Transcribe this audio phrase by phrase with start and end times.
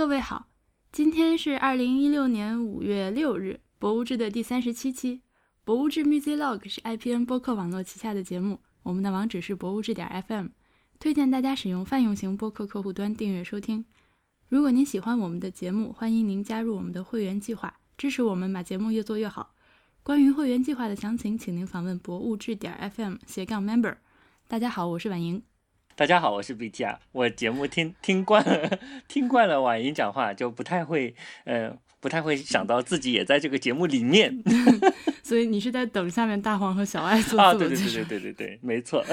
[0.00, 0.46] 各位好，
[0.90, 5.20] 今天是二零一六年五月六日，博物志的第三十七期。
[5.62, 10.46] 博物志 Music Log 是 IPN 播客网络旗下的节目，我们的网址是博物志点 FM，
[10.98, 13.84] 推荐大家使用泛用型播客客户端订阅收听。
[14.48, 19.54] 如果您喜欢我们的节目，欢迎您加入我们的会员计划，支持我们把节目越做越好。
[20.02, 23.98] 关于会员计划的详情，请您访问博物志点 FM 斜杠 Member。
[24.48, 25.49] 大家好，我是婉莹。
[25.94, 26.96] 大家好，我是 BTR。
[27.12, 31.14] 我节目听听惯了，听惯了婉莹讲话，就不太会，
[31.44, 34.42] 呃，不太会想到自己也在这个节目里面。
[35.22, 37.76] 所以你是在等下面大黄和小爱做对对？
[37.76, 39.04] 对对对对对，没错。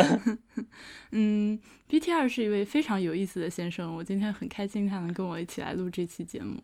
[1.12, 6.64] 嗯，BTR 是一位非常有意思的先生，我今天很开心他能跟我一起来录这期节目。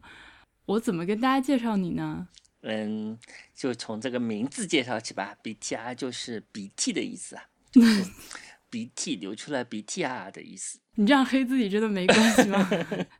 [0.65, 2.27] 我怎么跟大家介绍你呢？
[2.61, 3.19] 嗯，
[3.53, 5.35] 就从这个名字介绍起吧。
[5.43, 8.05] BTR 就是鼻涕的意思啊，就 是
[8.73, 10.79] 鼻涕流出来鼻涕啊的意思。
[10.95, 12.67] 你这样黑自己真的没关系吗？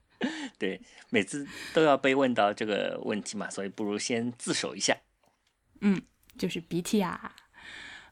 [0.58, 0.82] 对，
[1.12, 4.98] 每次都要被问到这个问题嘛，所以不如先自首一下。
[5.82, 6.02] 嗯，
[6.40, 7.36] 就是鼻涕啊。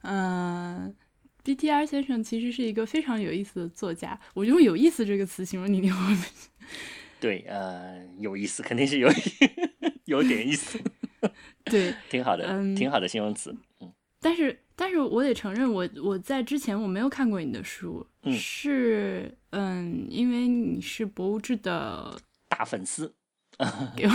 [0.04, 0.96] 嗯、
[1.44, 4.20] b t r 先生其实是一个非常有意思的作家。
[4.36, 6.24] 我用“有意思”这个词形容你，你会不？
[7.20, 9.10] 对，呃，有意思，肯定是有
[10.06, 10.80] 有点意思，
[11.66, 13.56] 对，挺好的，嗯挺好的形容词。
[14.22, 18.34] 但是，但是我得承认我，我在之前我没有看过你的书，嗯。
[18.34, 23.14] 是嗯，因为你是博物志的大粉丝，
[23.98, 24.12] 给我，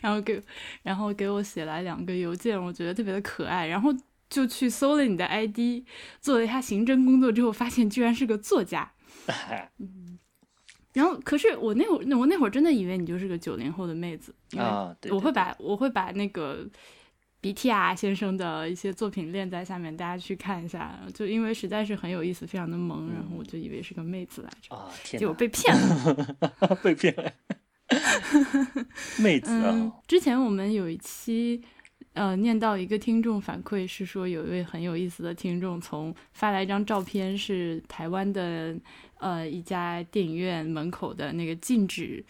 [0.00, 0.42] 然后给，
[0.82, 3.94] 然后给我写来两个邮件，我觉得特别的可爱，然后
[4.30, 5.84] 就去搜了你的 ID，
[6.20, 8.92] 做了一下刑侦工作之后，发现居然是个作家。
[10.94, 16.66] 然后，可是我那会儿，我那会儿真的以为你就是个九零后的妹子，啊，对，对我会把我会把那个
[17.42, 20.96] BTR 先生的一些作品链在下面，大家去看一下。
[21.12, 26.36] 就因为实在是很有意思，非常的萌，然后我就以为是个妹子来着，啊，天，结果被骗了。
[26.82, 27.12] 被骗。
[27.16, 27.32] 了，
[29.18, 31.60] 妹子啊、嗯，之前我们有一期，
[32.12, 38.74] 呃，念到一个听众反馈是说，有一位很有意思的听众从发来一张照片，是台湾的
[39.18, 42.24] 呃一家电影院门口的那个禁止，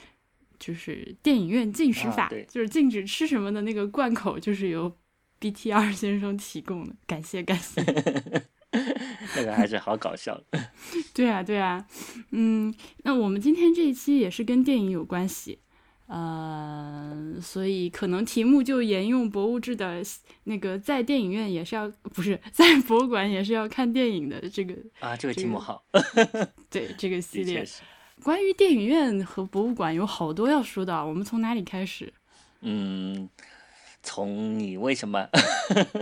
[0.58, 4.92] 就是电影院禁食法，啊就是禁止吃什么的那个罐口，就是由
[5.42, 7.82] BTR 先生提供的，感谢感谢。
[9.36, 10.70] 那个还是好搞笑的。
[11.12, 11.84] 对啊，对啊，
[12.30, 12.72] 嗯，
[13.02, 15.58] 那我们今天这一期也是跟电影有关系，
[16.06, 20.02] 呃，所以可能题目就沿用博物志的
[20.44, 25.84] 那个在电影院也是要，不是在博物馆也是要看电影的这个啊，这个题目好，
[26.70, 27.66] 对这个系列。
[28.22, 32.12] 关于电影院和博物馆有好多要说的啊，我们从哪里开始？
[32.60, 33.28] 嗯，
[34.02, 35.28] 从你为什么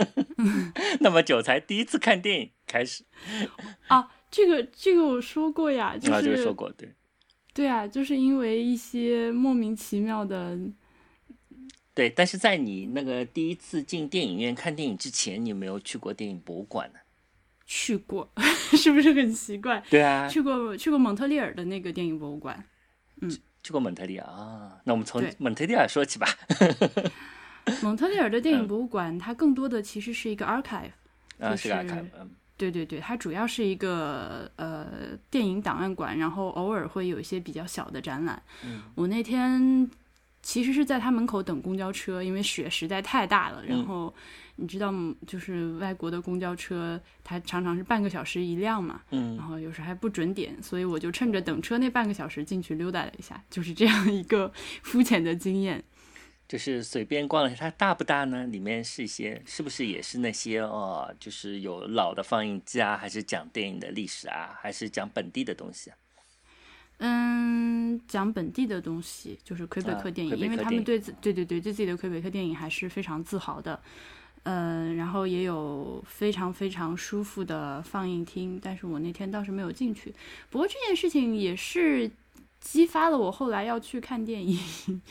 [0.99, 3.03] 那么久才第一次看电影开始，
[3.87, 6.89] 啊，这个这个我说过呀，就啊，这个是说过，对
[7.53, 10.57] 对啊，就是因为一些莫名其妙的
[11.93, 12.09] 对。
[12.09, 16.99] 但是在你那个第一次进电影院看电影之前，你有没有去过电影博物馆呢？
[17.67, 18.29] 去过，
[18.75, 19.81] 是不是很奇怪？
[19.89, 22.65] 对啊，去过去过蒙特利尔的那个电影博物馆，
[23.21, 23.29] 嗯
[23.63, 24.81] 去过蒙特利尔啊。
[24.85, 26.27] 那我们从蒙特利尔说起吧。
[27.83, 30.91] 蒙特利尔的电嗯影博物馆，它更多的其实是一个 archive。
[31.39, 31.69] 啊，就是
[32.57, 38.39] 对对对，它主要是一个呃电影档案馆，然后偶尔会有一些比较小的展览。
[38.63, 39.89] 嗯我那天
[40.43, 43.63] 其实是在他门口等公交车，因为雪实在太大了。
[43.65, 44.13] 然嗯后
[44.57, 44.93] 你知道，
[45.25, 54.51] 就是外国的公交车，它常常是半个小时一辆嘛，然嗯后有时候还不准点，所以我就趁着等车那半个小时进去溜达了一下，就是这样一个
[54.83, 55.83] 肤浅的经验。
[56.51, 58.45] 就是随便逛了一下，它大不大呢？
[58.47, 65.97] 里面是一些，是不是也是那些哦，就是有老的放映机啊，还是讲电影的历史啊，还是讲本地的东西啊？
[66.97, 73.81] 嗯，讲本地的东西，就是魁北啊克电影，魁北克电影因为他们对自对对对对自己的魁北克电影还是非常自豪的。
[74.43, 80.13] 嗯，然后也有非常非常舒服的放映厅，但是我那天倒是没有进去。
[80.49, 82.11] 不过这件事情也是
[82.59, 85.01] 激发了我后来要去看电影。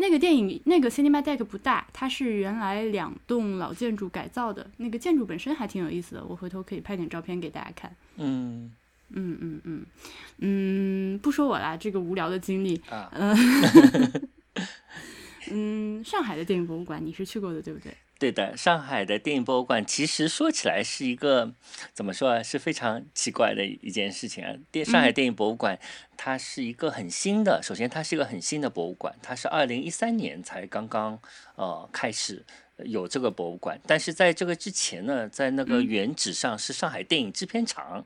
[0.00, 7.94] 那个电影那个 Cinema Deck 不大，它是原来两栋老建筑改造的，那个建筑本身还挺有意思的，我回头可以拍点照片给大家看。
[8.16, 8.72] 嗯
[9.10, 9.86] 嗯嗯嗯
[10.38, 12.80] 嗯，不说我啦，这个无聊的经历。
[12.88, 13.36] 啊，嗯
[15.52, 17.94] 嗯，上海的电影博物馆你是去过的，对不对？
[18.20, 21.54] 对的，上海的电影博物馆其实说起来是一个
[21.94, 24.54] 怎么说啊，是非常奇怪的一件事情啊。
[24.70, 25.78] 电上海电影博物馆
[26.18, 31.18] 它是一个很新的，首先它是一个很新的博物馆，它是二零一三年才刚刚
[31.56, 32.44] 呃开始
[32.84, 38.04] 有这个博物馆，但是在这个之前呢，在那个嗯原址上是上海电影制片厂。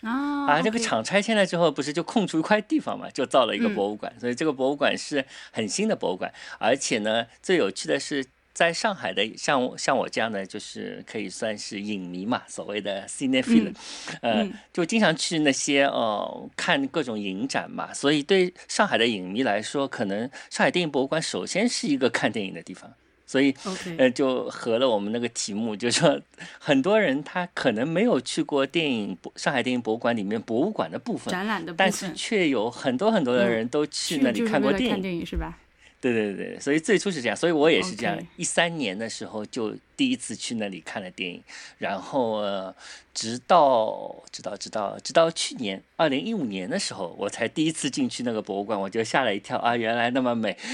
[0.00, 8.24] 啊啊，这个厂拆迁了之后，不是就空出一块地方嘛，就造了一个嗯博物馆，所以这个博物馆是很新的博物馆，而且呢，最有趣的是。
[8.54, 13.74] 在上海的像我像我这样的，就是可以算是影迷嘛，所谓的 cinephile，、嗯
[14.20, 20.20] 呃嗯，就经常去那些呃看各种影展嘛，所以对上海的影迷来说，可能
[20.50, 22.92] 上海电影博物馆首先是一个看电影的地方，
[23.26, 23.54] 所以
[23.96, 26.20] 呃，就合了我们那个题目，就是说
[26.58, 35.00] 很多人他可能没有去过电影博上海电影博物馆里面博物馆的部分，展览的部分但是，却有很多很多的嗯人都去去那里看看过电影。
[35.00, 35.58] 电影是吧？
[36.02, 38.18] 对对对，所以最初是这样，所以我也是这样。
[38.36, 41.40] 一三年的时候就第一次去那里看了电影，
[41.78, 42.74] 然后呃，
[43.14, 50.58] 直到直到直到直到去年二零一五年的时候，我才第一次进去那个博物馆，我就吓了一跳啊，原来那么美。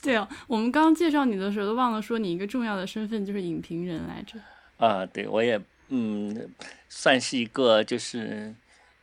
[0.00, 4.38] 对哦，我们刚刚介绍你的时候都忘了说你一个重要的身份就是影评人来着。
[4.76, 6.48] 啊，对我也嗯，
[6.88, 8.54] 算是一个就是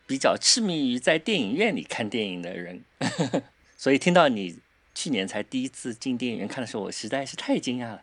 [0.06, 2.82] 比较痴迷于在电影院里看电影的人，
[3.76, 4.56] 所以听到你
[4.94, 8.02] 去年才第一次进电影院看的时候，我实在是太惊讶了。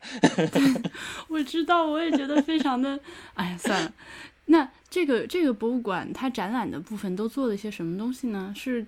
[1.29, 2.99] 我知道，我也觉得非常的，
[3.33, 3.93] 哎呀，算了。
[4.45, 8.53] 那这个这个博物馆它展览的部分都做了些什么东西呢？
[8.55, 8.85] 是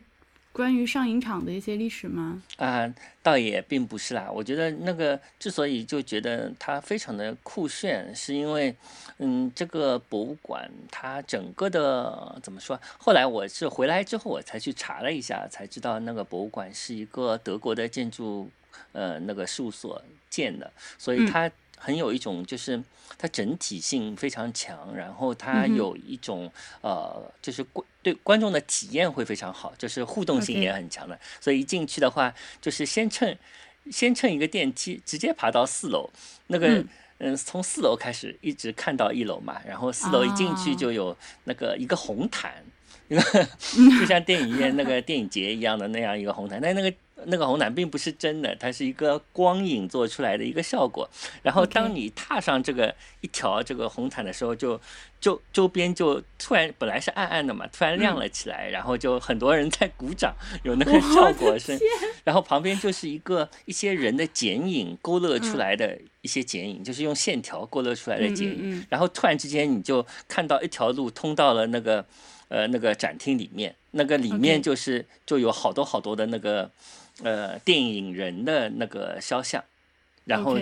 [0.55, 2.41] 关于上影厂的一些历史吗？
[2.55, 2.89] 啊，
[3.21, 4.31] 倒也并不是啦。
[4.33, 8.73] 我觉得那个之所以就觉得它非常的酷炫，是因为，
[9.17, 12.79] 嗯，这个博物馆它整个的怎么说？
[12.97, 18.49] 后来我是回来之后，我才去查了一下，才知道那个博物馆是一个德国的建筑，
[18.93, 21.51] 呃，那个事务所建的，所以它
[21.85, 22.83] 很有一种就是。
[23.17, 26.51] 它整体性非常强，然后它有一种、
[26.81, 31.17] 呃，就是观对观众的体验会非常好，就是互动性也很强的。
[31.39, 33.33] 所以一进去的话，就是先乘
[33.89, 36.09] 先乘一个电梯，直接爬到四楼，
[36.47, 36.87] 那个嗯。
[37.19, 41.15] 嗯，从四楼开始一直看到一楼嘛，然后四楼一进去啊就有
[41.45, 42.61] 那个一个红毯，
[43.07, 43.21] 一 个
[44.01, 46.93] 就像电影院那个电影节一样的那样一个红毯，但那个
[47.27, 51.09] 那个红毯并不是真的，它是一个光影做出来的一个效果。
[51.41, 54.79] 然后当你踏上这个一条这个红毯的时候，就
[55.19, 61.77] 就周边就突然本来是暗暗的嘛，突然亮了起来，然后就很多人在鼓掌，有那个效果声。
[62.23, 68.85] 然后旁边就是一个一些人的剪影勾勒出来的一些剪影，就是用线条勾勒出来的剪影。
[68.89, 72.05] 然后突然之间你就看到一条路通到了那个
[72.47, 76.69] 呃那个展厅里面，那个里面就是就有好多好多的那个
[77.23, 79.63] 呃电影人的那个肖像，
[80.25, 80.57] 然后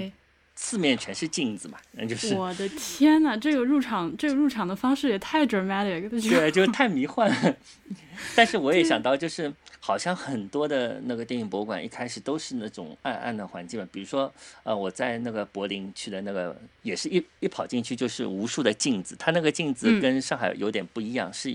[0.55, 7.55] 四面全是镜子嘛，那就是我的天呐，这个入场这个入场的方式也太 dramatic 了，就对，就太迷幻了。
[8.35, 9.51] 但是我也想到，就是
[9.85, 14.33] 好像很多的那个电影博物馆一开始都是那种暗暗的环境嘛，比如说
[14.63, 19.99] 呃，我在那个柏林去的那个，也是一一跑进去就是无数的镜子，它那个镜子嗯。
[19.99, 21.53] 跟上海有点不一样，是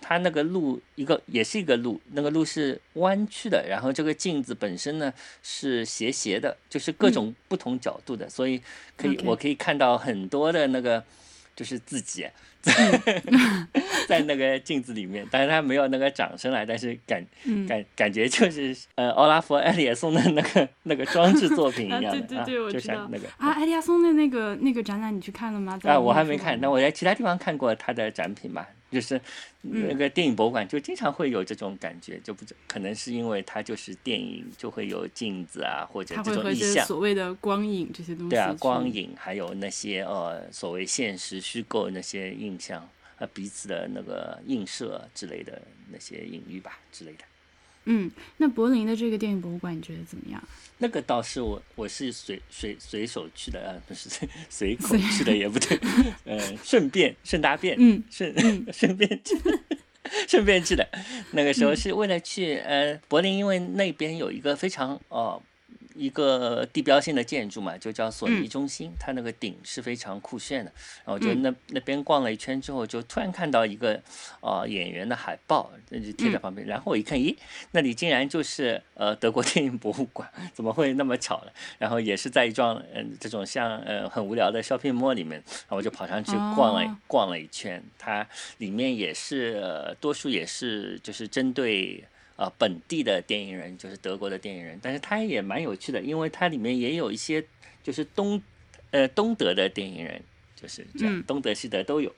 [0.00, 5.12] 它那个路一个也是一个路，那个路是弯曲的，然后这个镜子本身呢
[5.42, 8.62] 是斜斜的，就是各种不同角度的，所以
[8.96, 11.04] 可以我可以看到很多的那个
[11.58, 12.24] 就是自己。
[12.60, 12.74] 在
[14.08, 25.78] 在那个镜子里面，但是他没有那个掌声来，但是感嗯感感觉就是呃奥拉夫·埃里亚松的那个那个装置作品一啊样的对对对我就知道像那个啊，埃利亚松的那个那个展览你去看了吗？
[25.84, 29.16] 啊，我还没看，那我在其他地方看过他的展品嘛，就是
[29.62, 36.86] 嗯那个电影博物馆就经常会有这种感觉，就不知可能是因为它就是电影，就会有镜子啊或者这种意象。
[36.86, 45.60] 所谓的光影这些东西对啊，光影还有那些呃所谓现实虚构那些印象，呃彼此的那个映射之类的
[45.90, 47.24] 那些隐喻吧之类的。
[47.90, 50.42] 嗯，那柏林的这个电影博物馆你觉得怎么样？
[50.78, 55.78] 那个倒是我我是随随随手去的啊，不是随 随口去的也不对，
[56.24, 58.32] 呃，顺便顺大便，嗯顺
[58.72, 59.36] 顺便去。
[60.26, 60.88] 顺便去的，
[61.32, 65.38] 那个时候是为了去呃柏林，因为那边有一个非常呃
[65.98, 70.72] 一个地标性的建筑嘛，就叫索尼嗯中心，它那个顶是非常酷炫的。
[71.04, 74.00] 然后就嗯那、那边逛了一圈之后，就突然看到一个
[74.40, 76.66] 呃演员的海报，那就贴在旁边。
[76.66, 77.36] 然后我一看，咦，
[77.72, 81.50] 那里竟然就是呃德国电影博物馆， 怎么会那么巧呢？
[81.78, 88.26] 然后也是在一幢嗯、这种像呃很无聊的 shopping mall 里面，然后我就跑上去逛了、哦逛了一圈，它
[88.58, 92.04] 里面也是、呃、多数也是就是针对。
[92.38, 97.44] 呃，本地的电影人就是德国的电影人，但是它也蛮有趣的，因为它里面也有一些
[97.82, 98.40] 就是东
[98.92, 100.22] 呃东德的电影人，
[100.54, 102.14] 就是这样，嗯东德西德都有。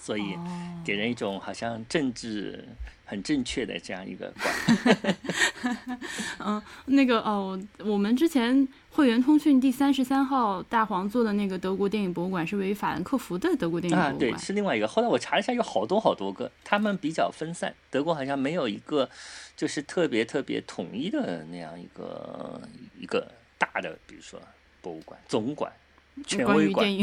[0.00, 0.36] 所以
[0.82, 2.64] 给人一种好像政治
[3.04, 5.16] 很正确的这样一个馆。
[6.40, 14.88] 嗯，那个哦，我们之前会员通讯第三十三号大黄做的那个德国电影博物馆是位于法兰克福的德国电影博物馆，对，是另外一个。
[14.88, 17.74] 后来我查了一下，有好多好多个，他们比较分散。
[17.90, 19.08] 德国好像没有一个
[19.54, 22.60] 就是特别特别统一的那样一个
[22.98, 24.40] 一个大的，比如说
[24.80, 25.70] 博物馆、总馆、
[26.26, 26.88] 权威馆。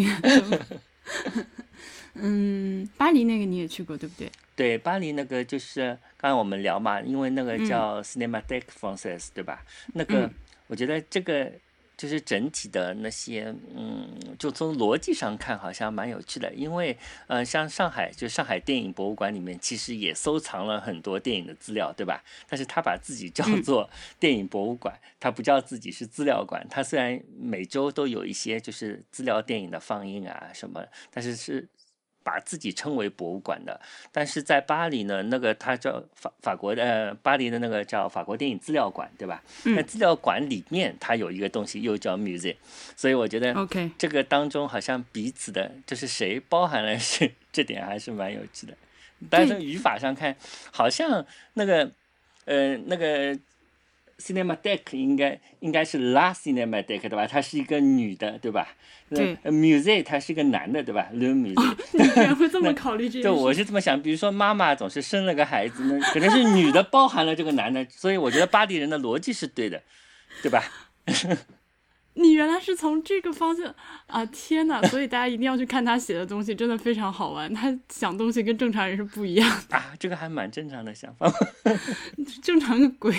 [2.20, 4.32] 嗯，巴黎那个你也去过对不对？
[4.56, 9.64] 对，巴黎那个就是刚才我们聊嘛，因为那个叫 Cinematheque Française，对吧？
[9.94, 10.30] 那个
[10.66, 11.52] 我觉得这个
[11.98, 22.24] 就是整体的那些，嗯，就从逻辑上看好像蛮有趣的，因为呃，像上海就上海电影博物馆里面其实也收藏了很多电影的资料，对吧？
[22.48, 23.90] 但是他把自己叫做
[24.20, 26.64] 电影博物馆，他不叫自己是资料馆。
[26.70, 31.68] 他虽然每周都有一些就是资料电影的放映啊什么，但是是。
[32.28, 33.80] 把自己称为博物馆的，
[34.12, 39.42] 但是在巴黎呢，那个它叫法法国的巴黎的那个叫法国电影资料馆，对吧？
[39.64, 42.58] 那资料馆里面它有一个东西又叫 museum，
[42.98, 48.74] 所以我觉得 OK 这个当中好像彼此的就是谁包含了是 这点还是蛮有趣的。
[49.30, 50.36] 但是语法上看，
[50.70, 51.90] 好像那个
[52.44, 53.40] 呃那个。
[54.20, 57.28] Cinematheque 应该应该是 La Cinematheque 对吧？
[57.28, 58.70] 她是一个女的对吧？
[59.10, 59.36] 对。
[59.46, 61.78] Musée 她是一个男的对吧？Le Muse，、哦。
[61.94, 63.22] 你居然会这么考虑这？
[63.22, 69.82] 对我是这么想，比如说妈妈总是生了个孩子那， 可能是女的包含了这个男的，所以我觉得巴黎人的逻辑是对的，
[70.42, 70.64] 对吧？
[72.18, 73.74] 你原来是从这个方向
[74.08, 74.26] 啊！
[74.26, 74.82] 天哪！
[74.88, 77.54] 所以大家一定要去看他写的东西，真的非常好玩。
[77.54, 79.94] 他想东西跟正常人是不一样的啊！
[80.00, 81.32] 这个还蛮正常的想法。
[82.44, 83.16] 正常个鬼！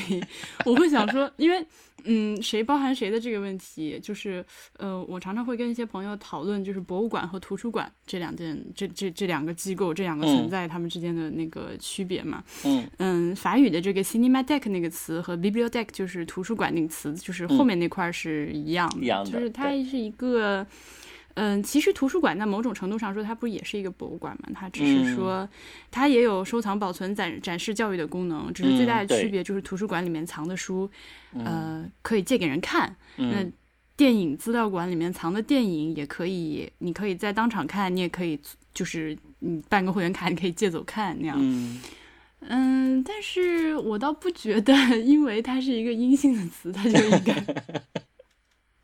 [0.64, 1.66] 我会想说，因为。
[2.04, 4.44] 嗯，谁包含谁的这个问题，就是
[4.76, 12.42] 呃，我常常会跟一些朋友讨论，就是博物馆和图书馆这两件，这这这两个机构，这两个存在他们之间的那个区别嘛。
[12.64, 20.60] 嗯嗯，法语的这个 cinema deck 那个词和 bibliothèque 就是图书馆那个词，就是后面那块是一样的，就是它是一个。
[20.60, 20.66] 嗯，
[21.62, 24.48] 其实图书馆在某种程度上说，它不也是一个博物馆嘛？
[24.54, 25.48] 它只是说，
[25.90, 30.90] 它也有收藏、保存、展展示、教育的功能，只是最大的区别就是图书馆里面藏的书，
[31.34, 32.96] 呃，可以借给人看。
[33.16, 33.46] 那
[33.96, 38.40] 电影资料馆里面藏的电影也可以，你可以在当场看，你也可以
[38.74, 41.36] 就是你办个会员卡，你可以借走看那样。
[42.40, 47.44] 嗯，但是我倒不觉得，因为它是一个阴性的词，它就应该。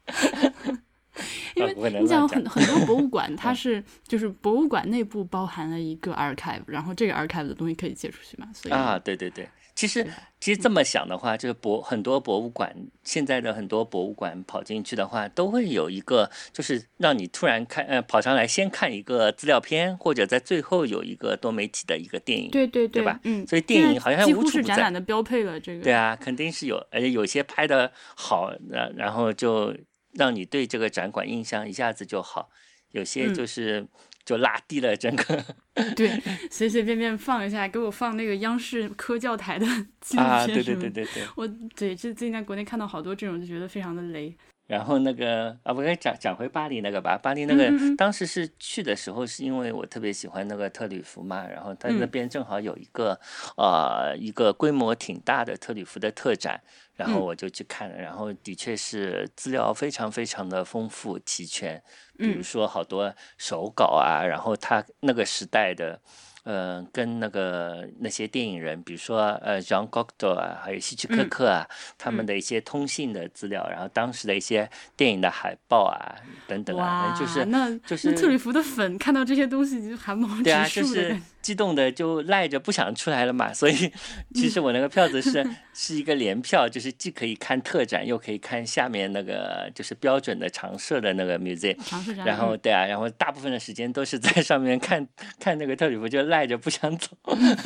[1.54, 8.48] 因为你讲很很多博物馆，它是就是博物馆内部包含了一个 archive，然后这个 archive 的东西可以借出去嘛？
[8.52, 10.04] 所以啊，对对对，其实
[10.40, 23.20] 其实这么想的话，就是博很多博物馆现在的很多博物馆跑进去的话，都会有一个就是让你突然看呃跑上来先看一个资料片，或者在最后有一个多媒体的一个电影，对对对吧？
[23.22, 25.60] 嗯，所以电影好像几乎是展览的标配了。
[25.60, 29.74] 这个对啊，肯定是有，而且有些拍的好，然然后就。
[30.14, 32.50] 让你对这个展馆印象一下子就好，
[32.90, 33.86] 有些就是
[34.24, 35.44] 就拉低了整个。
[35.96, 36.08] 对，
[36.50, 39.66] 随随便便放一下，给我放那个央视科教台的
[40.00, 41.22] 纪录片啊，对对对对对。
[41.36, 44.34] 我对，这最近在国内看到好多这种，就觉得非常的雷。
[44.66, 47.18] 然后那个啊，我跟讲讲回巴黎那个吧。
[47.22, 53.20] 巴黎那个当时是去的时候，是因为我特别喜欢那个特吕弗嘛，然后他那边正好有一个
[53.58, 56.62] 呃一个规模挺大的特吕弗的特展。
[56.96, 61.82] 然后我就去看了，然后的确是资料非常非常的丰富齐全，
[62.16, 66.00] 比如说好多手稿啊，然后他那个时代的。
[66.44, 71.66] 呃，跟那个那些电影人，比如说呃，John Cocteau 啊，还有希区柯克啊，
[71.98, 76.14] 他们的一些通信的资料，然后当时的一些电影的海报啊，
[76.46, 81.16] 等等啊，就是那就是特里弗的粉看到这些东西就汗毛直竖的。
[81.44, 83.92] 激动的就赖着不想出来了嘛，所以
[84.34, 91.76] 其实我那个票子是是一个联票，就是既可以看特展，又可以看下面那个就是标准的常设的那个 museum。
[92.24, 95.06] 然后对啊，然后大部分的时间都是在上面看
[95.38, 97.10] 看那个特里弗，就赖着不想走。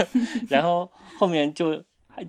[0.48, 1.84] 然后后面就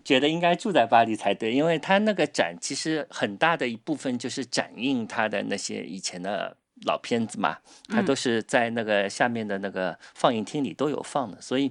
[0.05, 6.57] 觉得应该住在巴黎才对，因为他那个展其实很大的一部分就是展映他的那些以前的。
[6.85, 7.57] 老片子嘛，
[7.89, 11.69] 他都是在那个下面的那个放映厅里都有放的，所以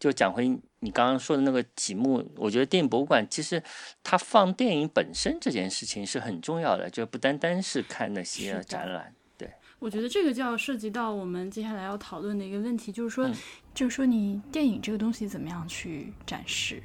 [0.00, 0.48] 就讲回
[0.80, 3.62] 你刚刚说的那个题目，我觉得电影博物馆其实
[4.02, 9.12] 它放电影本身这件事情是很重要的，就不单单是看那些展览。
[9.36, 13.30] 对，我觉得这个就要涉及到我们接下来要讨论的一个问题，就是说，
[13.76, 16.82] 就是说你电影这个东西怎么样去展示？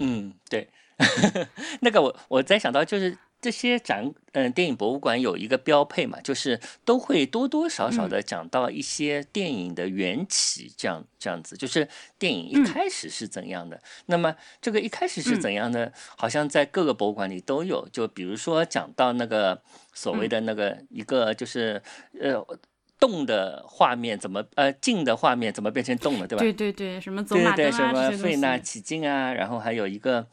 [0.00, 0.68] 嗯，对，
[1.80, 3.16] 那个我我在想到就是。
[3.42, 11.88] 这些展，嗯，电影博物馆有一个标配嘛，就是都会多多少少的讲到一些电影的缘起，这样这样子，就是
[12.18, 13.80] 电影一开始是怎样的。
[14.04, 17.88] 那么这个一开始是怎样的，好像在各个博物馆里都有。
[17.90, 19.62] 就比如说讲到那个
[19.94, 21.82] 所谓的那个一个就是
[22.20, 22.46] 呃
[23.00, 26.42] 动的画面怎么呃静的画面怎么变成动了，对吧？
[26.42, 30.28] 对对对，什么走马灯啊，什么费纳起劲啊，然后还有一个。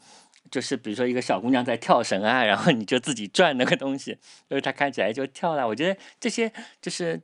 [0.50, 4.16] 就是比如说一个小姑娘在跳绳啊，然后你就自己转那个东西，
[4.48, 5.68] 就是她看起来就跳了。
[5.68, 7.20] 我觉得这些就是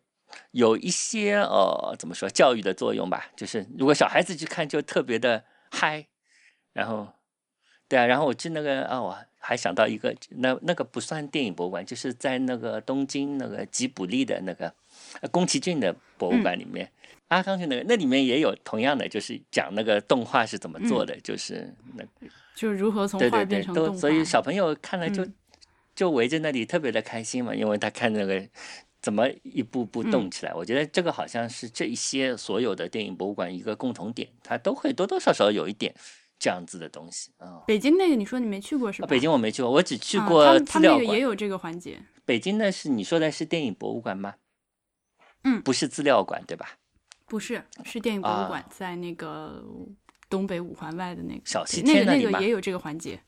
[0.50, 3.28] 有一些呃怎么说教育的作用吧。
[3.34, 6.06] 就是如果小孩子去看就特别的嗨，
[6.74, 7.14] 然后
[7.88, 14.74] 对啊，然后我记那个啊，我还想到一个，那那个不算电影博物馆，就是在那个东京那个吉卜力的那个
[15.30, 16.90] 宫崎骏的博物馆里面，
[17.28, 22.04] 阿康去那个那里面也有同样的，就是讲那个动画是怎么做的，就是那。
[22.54, 25.26] 就是如何从画变成动画，所以小朋友看了就
[25.92, 28.40] 就围着那里特别的开心嘛，因为他看那个
[29.02, 30.54] 怎么一步步动起来。
[30.54, 35.92] 我觉得这个好像是这一些所有的电影博物馆一个共同点，它都会多多少少有一点
[36.38, 37.60] 这样子的东西啊。
[37.66, 39.08] 北京那个你说你没去过是吧？
[39.08, 41.08] 北京我没去过，我只去过资料馆。
[41.08, 41.98] 也有这个环节。
[42.24, 44.34] 北京的是你说的是电影博物馆吗？
[45.44, 46.76] 嗯，不是资料馆对吧？
[47.26, 49.64] 不是，是电影博物馆，在那个。
[50.30, 53.20] 东北五环外的那个小西天那个那个也有这个环节。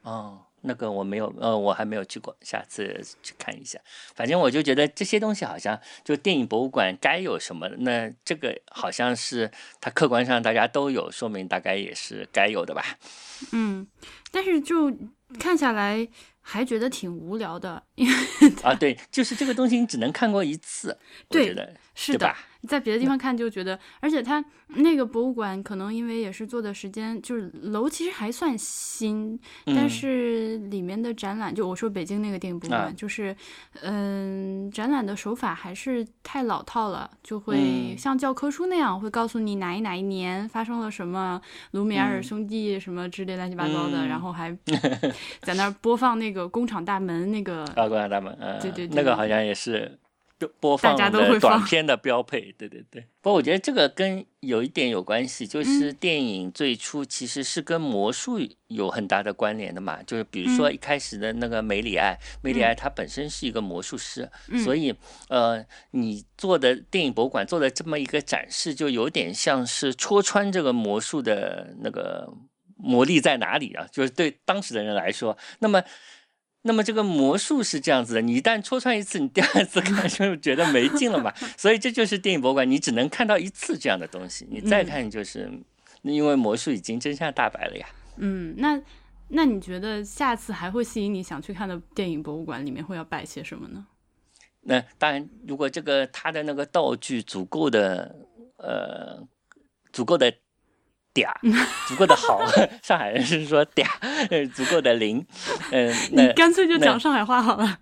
[0.00, 3.78] 哦，那个我没有，呃，我还没有去过，下次去看一下。
[4.14, 12.82] 反正我就觉得这些东西好像就电影博物馆该有什么，那这个好像是它客观上大家都有，说明大概也是该有的吧。
[13.50, 13.86] 嗯，
[14.30, 14.96] 但是就
[15.38, 16.08] 看下来
[16.42, 18.14] 还觉得挺无聊的，因为
[18.62, 22.34] 啊，对，就是这个东西你只能看过一次，对的，是的。
[22.68, 33.34] 在别的地方看就觉得，而且它那个博物馆可能因为也是做的时间，就是楼其实还算新，但是里面的展览，就我说北京那个电影博物馆，就是
[33.82, 41.40] 嗯，展览的手法还是太老套了，就会像教科书那样，会告诉你哪一哪一年发生了什么，
[41.72, 44.56] 卢米埃尔兄弟什么之类乱七八糟的，然后还
[45.42, 49.98] 在那儿播放那个工厂大门那个啊，工厂大门，对对对，那个好像也是。
[50.46, 53.02] 播放的短片的标配，对对对。
[53.20, 60.02] 不过我觉得这个跟有一点有关系，就是电影最初其实是跟魔术有很大的关联的嘛。
[60.02, 64.28] 就是比如说一开始的那个梅里爱，梅里爱他本身是一个魔术师，
[64.64, 64.94] 所以
[65.28, 72.32] 呃，你做的电影博物馆做的这么一个展示，就有点像是戳穿这个魔术的那个
[72.76, 73.86] 魔力在哪里啊？
[73.92, 75.82] 就是对当时的人来说，那么。
[76.64, 81.32] 那么这个魔术是这样子的，你一旦戳穿一次，你第二次 看就觉得没劲了嘛。
[81.56, 85.50] 所以这就是电影博物馆，你只能看到一次这样的东西，你再看就是
[86.02, 87.86] 因为魔术已经真相大白了呀。
[88.16, 88.80] 嗯，那
[89.28, 93.86] 那你觉得下次还会吸引你想去看的电影博物馆里面会要摆些什么呢？
[94.60, 98.14] 那当然，如果这个它的那个道具足够的，
[98.58, 99.26] 呃，
[99.92, 100.32] 足够的。
[101.14, 101.30] 嗲，
[101.88, 102.40] 足够的好，
[102.82, 103.86] 上海人是说嗲，
[104.30, 105.24] 呃足够的灵，
[105.70, 107.78] 嗯，你干脆就讲上海话好了。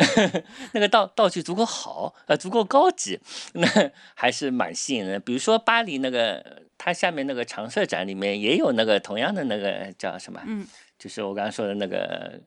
[0.72, 3.20] 那个道道具足够好，呃，足够高级，
[3.52, 3.68] 那
[4.14, 5.20] 还是蛮吸引人。
[5.20, 10.40] 比如说巴黎那个，它下面那个常设展里面也有那个同样的那个叫什么？
[10.46, 10.66] 嗯，
[10.98, 12.40] 就是我刚刚说的那个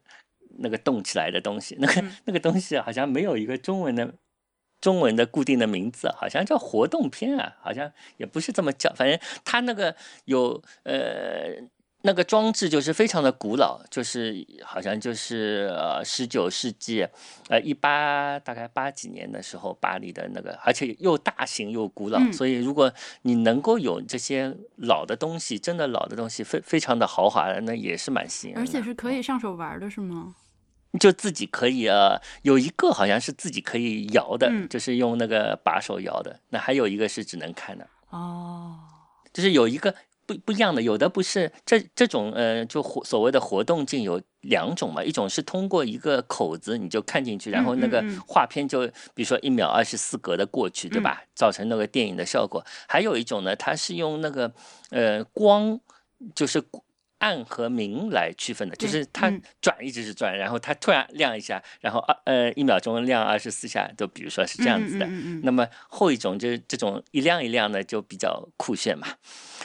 [0.57, 4.11] 那个动起来的东西，那个那个东西好像没有一个中文的。
[4.83, 11.53] 中文的固定的名字好像叫活动片啊，好像也不是这么叫，反正它那个有呃
[12.01, 17.07] 那个装置就是非常的古老，就是好像就是呃十九世纪
[17.47, 22.91] 呃一八大概八几年的时候巴黎的那个，而且又大型又古老，所以如果
[23.21, 30.35] 你能够有这些老的东西，真的老的东西非非常的豪华的，那也是蛮吸引，而且是可以上手玩的，是吗？
[30.99, 36.39] 就自己可以呃，有一个好像是自己可以摇的，就是用那个把手摇的。
[36.49, 37.87] 那还有一个是只能看的。
[38.09, 38.77] 哦，
[39.33, 39.95] 就是有一个
[40.27, 51.23] 不不一样的，有的不是这这种呃，就活所谓的活动镜有两种嘛，一种是通过一个口子你就看进去，然后那个画片就比如说一秒二十四格的过去，对吧？
[51.33, 52.63] 造成那个电影的效果。
[52.87, 54.53] 还有一种呢，它是用那个
[54.91, 55.79] 呃光，
[56.35, 56.63] 就是。
[57.23, 59.31] 暗和明来区分的，就是它
[59.61, 65.07] 转一直是转，然后它突然亮一下，然后二呃一秒钟亮二十四下，就比如说是这样子的。
[65.41, 69.07] 那么后一种就是这种一亮一亮的就比较酷炫嘛，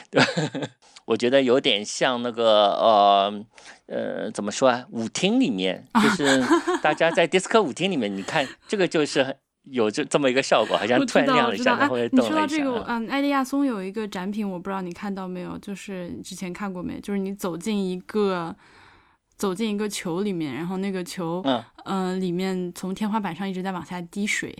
[0.09, 0.69] 对吧？
[1.03, 3.45] 我觉得有点像那个呃
[3.87, 4.85] 呃怎么说啊？
[4.91, 6.41] 舞厅里面就是
[6.81, 9.35] 大家在迪斯科舞厅里面，你看这个就是很。
[9.71, 12.27] 有这这么一个效果，好像突然亮了一下，然后会动了一下。
[12.27, 16.99] 你说到这个，嗯，艾迪亚松有一个展品，我不知道你看到没有，就是之前看过没？
[16.99, 18.55] 就是你走进一个
[19.35, 24.55] 走进一个球里面，然后那个球，嗯，呃，里面从天花板上一直在往下滴水，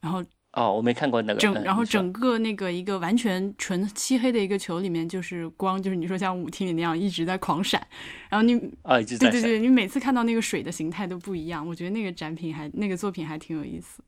[0.00, 0.22] 然后
[0.58, 1.38] 哦，我没看过那个。
[1.38, 7.80] 整，然后整个那个一个完全纯漆黑的一个球里面，就是光，就是你说像舞厅里那样一直在狂闪，
[8.28, 14.02] 然后你哦，一直在对对对，你每次看到那个水的形态都不一样，我觉得那个展品还那个作品还挺有意思。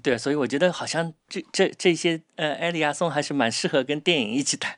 [0.00, 4.76] 对，所以我觉得好像这这这些呃，艾利亚松还是蛮适合跟电影一起谈，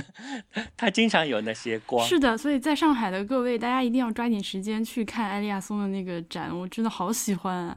[0.78, 2.06] 他经常有那些光。
[2.06, 7.76] 是的，所以在上海的各位，大家一定要抓紧时间去看艾利亚松的那个展，我真的好喜欢啊！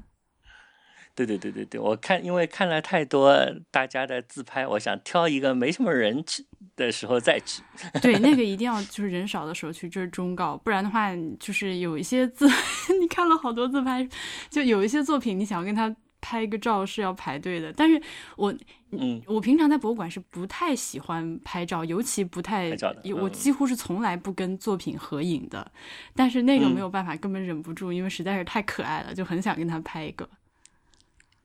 [1.26, 3.36] 对对对对对，我看因为看了太多
[3.72, 6.46] 大家的自拍，我想挑一个没什么人去
[6.78, 7.62] 的时候再去。
[8.02, 12.48] 对，那个一定要 就是人少的时候去，这是忠告，不然的话，就是有一些自，
[13.02, 14.08] 你看了好多自拍，
[14.50, 17.74] 就有一些作品，你想要跟他拍个照是要排队的。
[17.74, 18.02] 但是
[18.38, 18.54] 我
[18.92, 22.70] 嗯，我平常在博物馆是不太喜欢拍照，尤其不太
[23.14, 25.70] 我嗯几乎是从来不跟作品合影的。
[26.16, 30.28] 但是那个嗯没有办法，根本忍不住，因为实在是太可爱了，就很想跟他拍一个。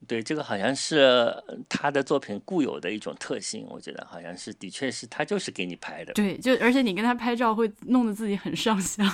[0.07, 1.33] 对，这个好像是
[1.69, 6.13] 他的作品固有的一种特性，我觉得好像是，的确是他就是给你拍的。
[6.13, 9.07] 对，就而且你跟他拍照会弄得自己很上相。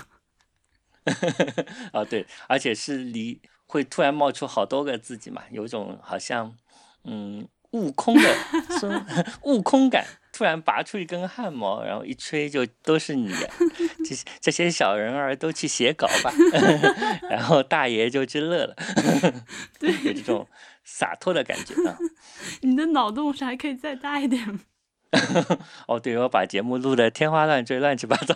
[1.92, 6.55] 啊，对，而且是离会突然冒出好多个自己嘛，有一种好像
[7.05, 8.35] 嗯悟空的
[8.79, 9.07] 孙
[9.42, 10.05] 悟空感，
[10.40, 13.29] 突然拔出一根汗毛，然后一吹就都是你，
[14.03, 16.33] 这些这些小人儿都去写稿吧，
[17.29, 18.74] 然后大爷就去乐了，
[19.83, 20.48] 有这种
[20.83, 21.94] 洒脱的感觉啊。
[22.62, 24.61] 你的脑洞是还可以再大一点吗？
[25.87, 28.35] 哦，对，我把节目录的天花乱坠、乱七八糟。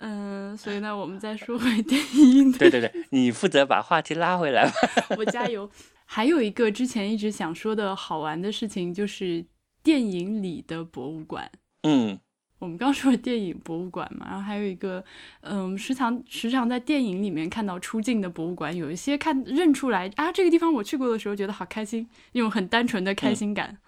[0.00, 2.50] 嗯，所以呢，我们再说回电影。
[2.52, 4.72] 对对对，你负责把话题拉回来吧。
[5.18, 5.70] 我加油。
[6.10, 9.44] 还有一个之前一直想说的好玩的事情，就是
[9.88, 11.50] 电影里的博物馆。
[11.84, 12.20] 嗯，
[12.58, 15.02] 我们刚说电影博物馆嘛，然后还有一个，
[15.40, 23.78] 嗯，时常时常在电影里面看到出镜的博物馆，有一些看认出来啊，这个地方我去过的时候觉得好开心，那种很单纯的开心感。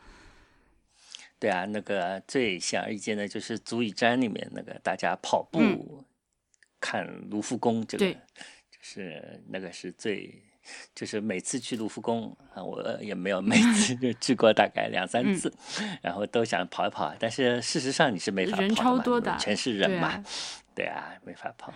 [1.39, 6.05] 对啊，那个最显而易见的就是《足以瞻》里面那个大家跑步、嗯
[6.81, 10.43] 看卢浮宫，这个就是那个是最，
[10.95, 15.53] 就是每次去卢浮宫啊，我也没有每次 就去过大概两三次，
[16.03, 20.23] 然后都想跑一跑，但是事实上你是没法跑的人超多的全是人嘛，
[20.75, 21.73] 对啊，对啊，没法跑。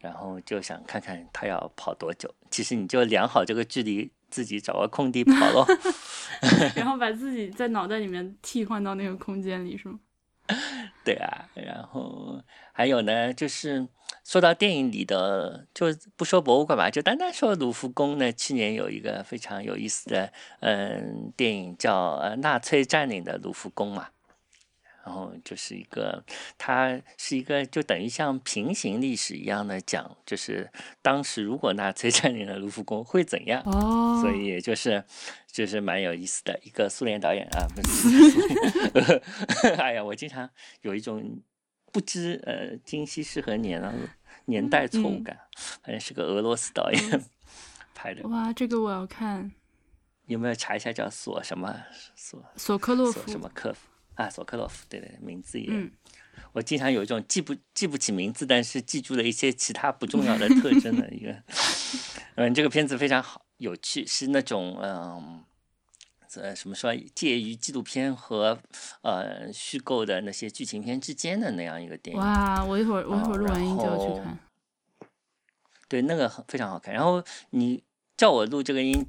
[0.00, 5.66] 然后就想看看他要跑多久，其实你就量好这个距离，自己找个空地跑喽。
[6.76, 9.98] 然后把自己在脑袋里面替换到那个空间里，是吗？
[11.04, 12.40] 对啊，然后
[12.72, 13.88] 还有呢，就是
[14.28, 18.30] 说到电影里的，就不说博物馆吧，就单单说卢浮宫呢。
[18.30, 24.08] 去年有一个非常有意思的，嗯，电影叫呃《纳粹占领的卢浮宫》嘛。
[25.02, 26.22] 然后就是一个，
[26.58, 33.62] 它是一个就等于像平行历史一样的讲，就是当时如果纳粹 占领了卢浮宫会怎样。
[33.64, 35.02] 哦所以也就是
[35.50, 39.22] 就是蛮有意思的一个苏联导演啊，不是，
[39.80, 40.50] 哎呀，我经常
[40.82, 41.40] 有一种
[41.98, 43.92] 不知呃今夕是何年啊
[44.44, 45.36] 年代错误感，
[45.82, 47.24] 反正是个俄罗斯导演
[47.92, 49.50] 拍的，哇，这个我要看
[50.26, 51.74] 有没有查一下叫索什么
[52.14, 53.40] 索索科洛夫什夫。
[53.40, 53.80] 么科夫
[54.14, 55.66] 啊索科洛夫，对对，对名字也。
[55.70, 55.90] 嗯
[56.52, 61.34] 我经常有一种记不记不起名字，但是记住了一些其他不重要的 特征的一个。
[62.36, 65.42] 嗯，这个片子非常好，有趣，是那种嗯，
[66.36, 68.58] 呃，什么说，介于纪录片和
[69.02, 72.22] 呃虚构的那些剧情片之间的那样一个电影。
[72.22, 74.38] 哇，我一会儿我一会儿录完音就要去看。
[75.88, 76.92] 对，那个很非常好看。
[76.92, 77.82] 然后你
[78.16, 79.06] 叫我录这个音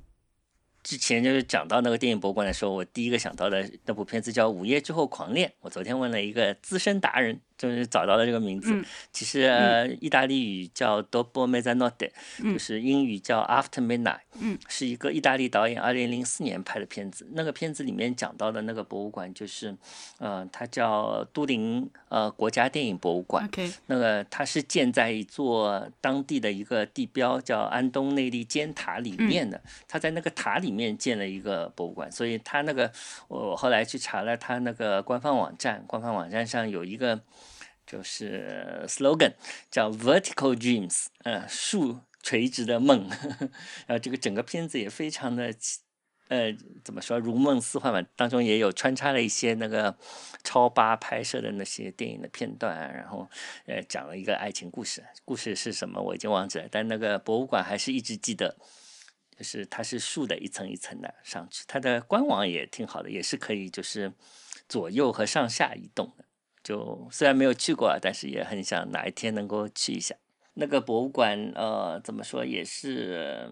[0.81, 5.49] 之前，就是讲到那个电影博物馆的时候，我第一个想到的那部片子叫《午夜之后狂恋》。
[5.59, 8.73] 我昨天问了一个资深达人，就是找到了这个名字。
[8.73, 12.09] 嗯其实呃，意大利语叫 Dopo Mezzanotte，、
[12.41, 14.21] 嗯就是英语叫 After Midnight。
[14.39, 17.27] 嗯，是一个意大利导演二零零四年拍的片子。
[17.33, 19.75] 那个片子里面讲到的那个博物馆，就是
[20.19, 23.45] 呃，它叫都灵呃国家电影博物馆。
[23.45, 32.89] OK，那个它是建在一座当地的一个地标叫安东内利尖塔里面的，它在那个塔里面建了一个博物馆，所以它那个
[33.27, 37.19] 我后来去查了它那个官方网站，官方网站上有一个
[37.89, 39.33] 就是 slogan
[39.71, 43.09] 叫 Vertical Dreams，呃，树垂直的梦，
[43.87, 45.53] 然后这个整个片子也非常的。
[46.29, 48.07] 呃，怎么说如梦似幻嘛？
[48.15, 49.97] 当中也有穿插了一些那个
[50.43, 53.27] 超八拍摄的那些电影的片段，然后
[53.65, 58.55] 呃讲了一个爱情故事，故事是什么我已经忘记了，但那个博物馆还是一直记得，
[59.35, 64.13] 就是它是竖的一层一层的上去，它的官网也挺好的，也是可以就是
[64.67, 66.25] 左右和上下移动的，
[66.69, 70.15] 就虽然没有去过，但是也很想哪一天能够去一下。
[70.53, 73.49] 那个博物馆，呃，怎么说也是，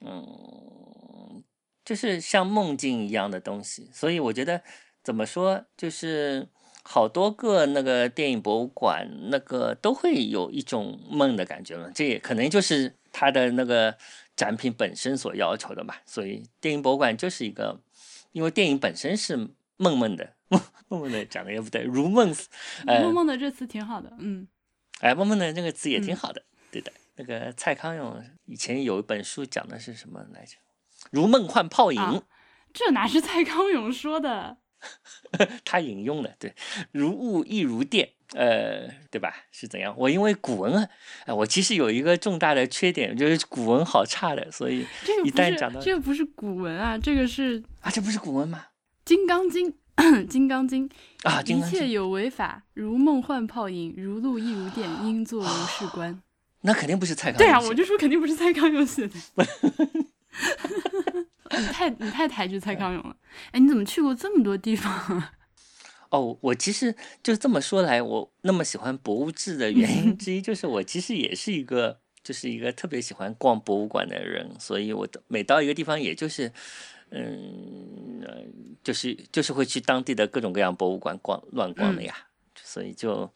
[0.00, 1.42] 嗯，
[1.84, 3.90] 就是像梦境一样的东西。
[3.92, 4.62] 所以我觉得，
[5.02, 6.46] 怎么说，就是
[6.84, 11.90] 好多个那个电影博物馆，那个都会有一种梦的感觉嘛。
[11.92, 13.96] 这也可能就是它的那个
[14.36, 15.96] 展品本身所要求的嘛。
[16.06, 17.80] 所以电影博物馆就是一个，
[18.30, 22.34] 因为电影本身是梦梦的，梦 梦梦的讲的也不对，如梦，
[22.86, 24.46] 梦梦的这词挺好的，嗯。
[25.00, 26.92] 哎，梦梦的这个词也挺好的，对的。
[27.16, 30.56] 那个蔡康永以前有一本书讲的是什么来着？
[31.10, 32.22] 如梦幻泡影，
[32.72, 34.58] 这哪是蔡康永说的？
[35.64, 36.54] 他引用的，对，
[36.92, 39.34] 如雾亦如电，呃，对吧？
[39.50, 39.94] 是怎样？
[39.96, 40.88] 我因为古文啊，
[41.26, 44.86] 哎，我其实有一个重大的缺点，就是古文好差的，所以
[45.24, 48.66] 一旦讲到这个不是古文啊，这个是啊，这不是古文吗？
[49.04, 49.68] 《金刚经》。
[50.28, 50.88] 《金刚经》
[51.22, 56.20] 啊，一切有为法，如梦幻泡影，如露亦如电，应作如是观。
[56.62, 57.46] 那肯定不是蔡康永。
[57.46, 59.14] 对啊，我就说肯定不是蔡康永写的。
[61.56, 63.14] 你太你太抬举蔡康永了。
[63.52, 65.22] 哎，你怎么去过这么多地方？
[66.10, 76.52] 哦，我其实就这么说来，我那么喜欢博物志的原因之一，就是我其实也是一个，就是一个特别喜欢逛博物馆的人，所以我的每到一个地方，也就是。
[77.16, 82.12] 嗯，就是就是会去当地的各种各样博物馆逛乱逛的呀，
[82.56, 83.30] 所以就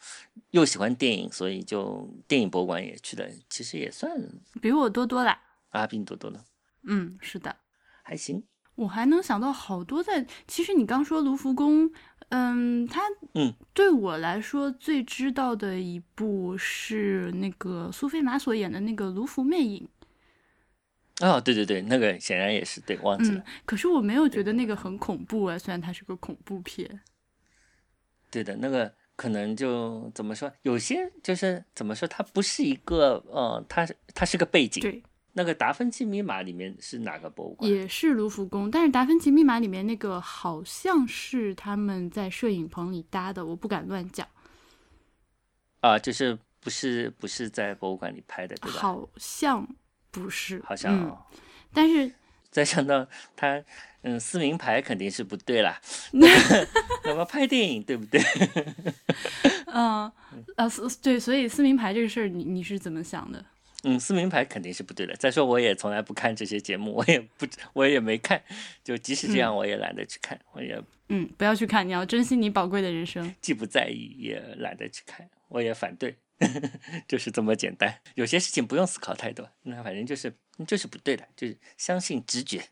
[0.50, 4.10] 又喜欢电影，所以就电影博物馆也去的，其实也算
[4.60, 5.40] 比我多多啦。
[5.70, 6.44] 啊，比你多多了。
[6.82, 7.54] 嗯，是的，
[8.02, 8.42] 还行。
[8.74, 11.90] 我还能想到好多在，其实你刚说卢浮宫，
[12.30, 13.02] 嗯，它
[13.34, 19.88] 嗯，对我来说最知道的一部是那个苏菲玛索演的那个《卢浮魅影》。
[21.20, 23.44] 哦，对对对，那个显然也是对，忘记了。
[23.64, 27.00] 可是我没有觉得那个很恐怖啊，虽然它是个恐怖片。
[28.30, 34.80] 对的，那个可能就怎么说，有些就是怎么说，它不是一个，呃，它它是个背景。
[34.80, 35.02] 对，
[35.32, 37.68] 那个《达芬奇密码》里面是哪个博物馆？
[37.68, 44.24] 也是卢浮宫，但是《达芬奇密码》里面那个好像是他们在摄影棚里搭的，我不敢乱讲。
[45.80, 48.78] 啊，就是不是不是在博物馆里拍的，对吧？
[48.78, 49.66] 好像。
[50.18, 51.26] 不是，好像，
[51.72, 52.10] 但是
[52.50, 53.62] 再想到他，
[54.02, 55.80] 嗯，撕名牌肯定是不对啦。
[57.04, 58.20] 那么拍电影对不对？
[59.72, 60.10] 嗯，
[60.56, 60.68] 呃，
[61.02, 63.44] 对，所以撕名牌这个事儿，你你是怎么想的？
[63.84, 65.14] 嗯，撕名牌肯定是不对的。
[65.14, 68.42] 再说我也从来不看这些节目，我也不，我也没看。
[68.82, 70.38] 就即使这样，我也懒得去看。
[70.52, 73.32] 我也嗯，不要去看，你要珍惜你宝贵的人生。
[73.40, 76.16] 既不在意，也懒得去看，我也反对。
[77.08, 80.34] 就是这么简单，有些事情不用思考太多，那反正就是
[80.66, 82.62] 就是不对的，就是相信直觉。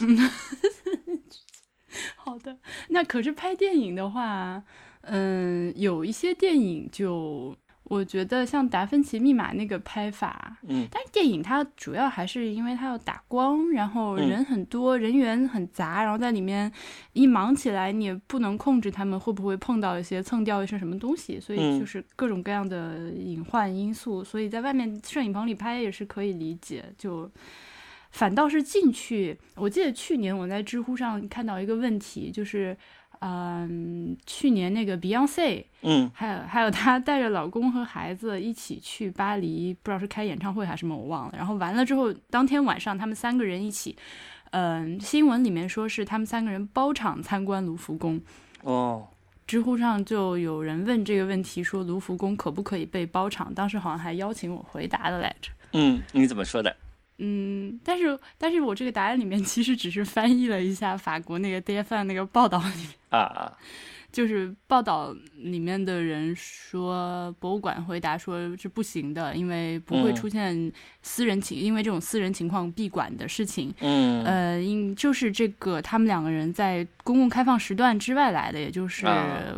[2.16, 4.62] 好的，那可是拍电影的话，
[5.02, 7.56] 嗯，有一些电影就。
[7.88, 16.70] 我觉得像《达芬奇密码》那个拍法，嗯，但是电影它主要还是因为它要打光，然后人很多，人员很杂，然后在里面
[17.14, 26.84] 一忙起来，你也不能控制他们会不会碰到一些蹭掉一些什么东西，所以就是各种各样的隐患因素，所以在外面摄影棚里拍也是可以理解。
[26.98, 27.30] 就
[28.10, 32.76] 反倒是进去，我记得去年我在知乎上看到一个问题，就是。
[33.20, 41.34] 嗯，去年那个 Beyonce，嗯，还有还有她带着老公和孩子一起去巴黎，不知道是开演唱会还是什么，我忘了。
[41.36, 43.96] 然后完了之后，当天晚上他们三个人一起，
[44.50, 48.20] 嗯，新闻里面说是他们三个人包场参观卢浮宫。
[48.62, 49.06] 哦，
[49.46, 53.52] 知乎上就有人问这个问题，说卢浮宫可不可以被包场？
[53.52, 55.50] 当时好像还邀请我回答的来着。
[55.72, 56.76] 嗯，你怎么说的？
[57.18, 63.52] 嗯，但是但是我这个答案里面其实只是翻译了一下法国那个 d f 那个报道里面啊啊。
[64.10, 73.72] 就是报道里面的人说，博物馆回答说是不行的，因为不会出现私人情，因为这种私人情况闭馆的事情。
[73.80, 79.06] 嗯，呃，因就是这个他们两个人在公共开放时段之外来的，也就是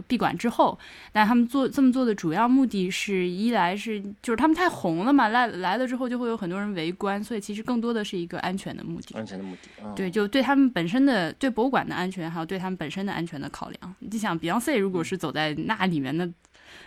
[0.08, 0.76] 闭馆之后。
[1.12, 9.14] 但他们做这么做的主要目的是一来是就是他们太红了嘛，来来了之后就会有很多人围观，所以其实更多的是一个安全的目的。
[9.16, 13.94] 安全的目的，对，就对他们本身的对博物馆的安全，还有对他们本身的安全的考量。
[14.00, 14.39] 你想。
[14.40, 16.29] Beyonce 如果是走在那里面，那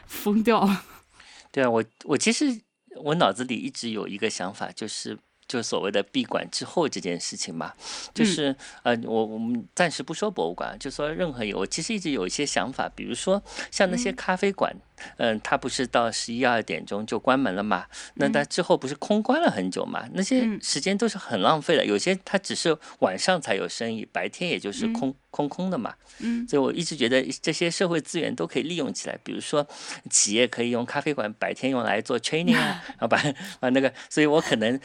[0.06, 0.84] 疯掉了。
[1.52, 2.62] 对啊，我我其实
[3.04, 5.18] 我脑子里一直有一个想法，就是。
[5.54, 7.72] 就所谓的闭馆之后这件事情嘛，
[8.12, 13.40] 就是呃，我我们暂时不说博物馆，就说任何有，我其实一直有一些想法，比如说
[13.70, 14.76] 像那些咖啡馆，
[15.18, 17.86] 嗯，它不是到十一二点钟就关门了嘛？
[18.16, 20.10] 那它之后不是空关了很久嘛？
[20.14, 25.94] 那些时间都是很浪费的，有些它只是晚上才有生意，白天也就是空空空的嘛。
[26.18, 29.68] 嗯，所以我一直觉得这些社会资源都可以利用起来，比如说
[30.10, 33.22] 企业可以用咖啡馆白天用来做 training 啊， 然后把
[33.60, 34.80] 把那个，所以我可能。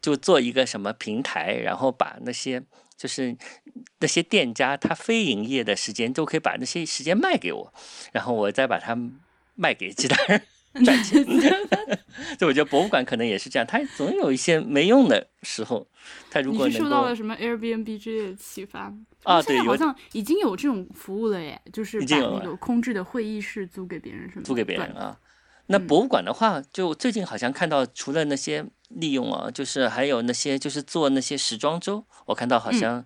[0.00, 2.62] 就做一个什么平台，然后把那些
[2.96, 3.36] 就是
[4.00, 7.72] 那些店家他非营业的时间，都可以把那些时间卖给我，
[8.12, 8.96] 然后我再把它
[9.54, 10.42] 卖给其他人
[10.84, 11.24] 赚钱。
[12.36, 15.86] 就我觉得博物馆可能也是这样，它总有一些没用的时候。
[16.30, 19.40] 它如果你是受到了什么 Airbnb 之类的启发啊？
[19.42, 24.42] 对，好像已经有这种服务了耶，就是把那个空置的会议室租给别人，是吗？
[24.44, 25.18] 租给别人啊。
[25.66, 33.04] 那博物馆的话，就最近好像看到，除了那些利用啊，就是还有那些就是做那些时装周，我看到好像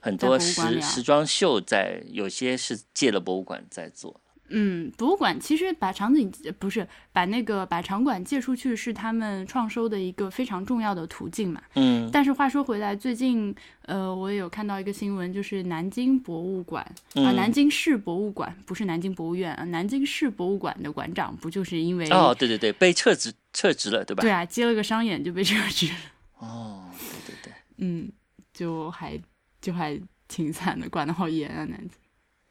[0.00, 4.20] 很多时时装秀在，有些是借了博物馆在做。
[4.48, 11.62] 嗯，博物馆其实把场景不是把那个把场馆借出去是他们创收的一个非常重要的途径嘛。
[11.74, 12.08] 嗯。
[12.12, 13.54] 但是话说回来，最近
[13.86, 24.20] 呃，我也有看到一个新闻，就是南京博物馆啊，南京市博物馆不是南京博物院啊，南京市博物馆的馆长不就是因为哦，对对对，被撤职撤职了，对吧？
[24.20, 25.88] 对啊，接了个商演就被撤职。
[26.38, 26.84] 哦，
[27.26, 27.52] 对对对。
[27.78, 28.12] 嗯，
[28.52, 29.18] 就还
[29.60, 31.90] 就还挺惨的，管的好严啊，南京。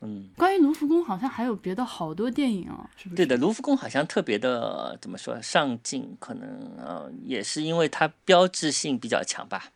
[0.03, 3.15] 嗯，关于卢浮宫好像还有别的好多电影哦，是不是？
[3.15, 9.71] 对的，卢浮宫好像特别的怎么说上镜，可能呃也是因为它标志性比较强吧。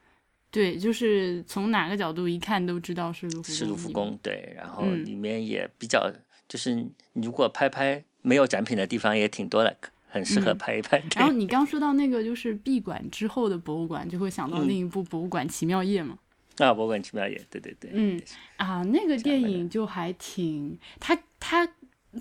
[0.52, 6.12] 对，就是从哪个角度一看都知道是卢浮宫是卢浮宫，对，然后里面也比较
[6.48, 9.76] 就是你如果拍拍没有展品的地方也挺多的，
[10.10, 11.02] 很适合拍一拍。
[11.16, 16.18] 然后你刚说到那个就是闭馆之后的博物馆，就会想到另一部《博物馆奇妙夜》嘛。
[16.58, 18.22] 啊，博物馆奇妙夜，对对对，嗯
[18.58, 21.67] 啊，那个电影就还挺，它它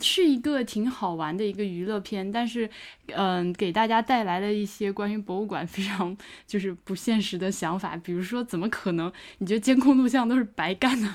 [0.01, 2.69] 是一个挺好玩的一个娱乐片，但是
[3.07, 6.15] 嗯，给大家带来了一些关于博物馆非常
[6.47, 9.11] 就是不现实的想法，比如说怎么可能？
[9.39, 11.09] 你觉得监控录像都是白干的？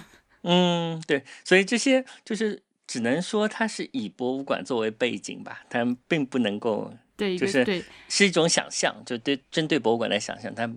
[0.43, 10.67] 嗯，对，所以这些就是只能说它是以博物馆作为背景吧，它并不能够对，就是对，是一种想象，就对针对博物馆的想象它。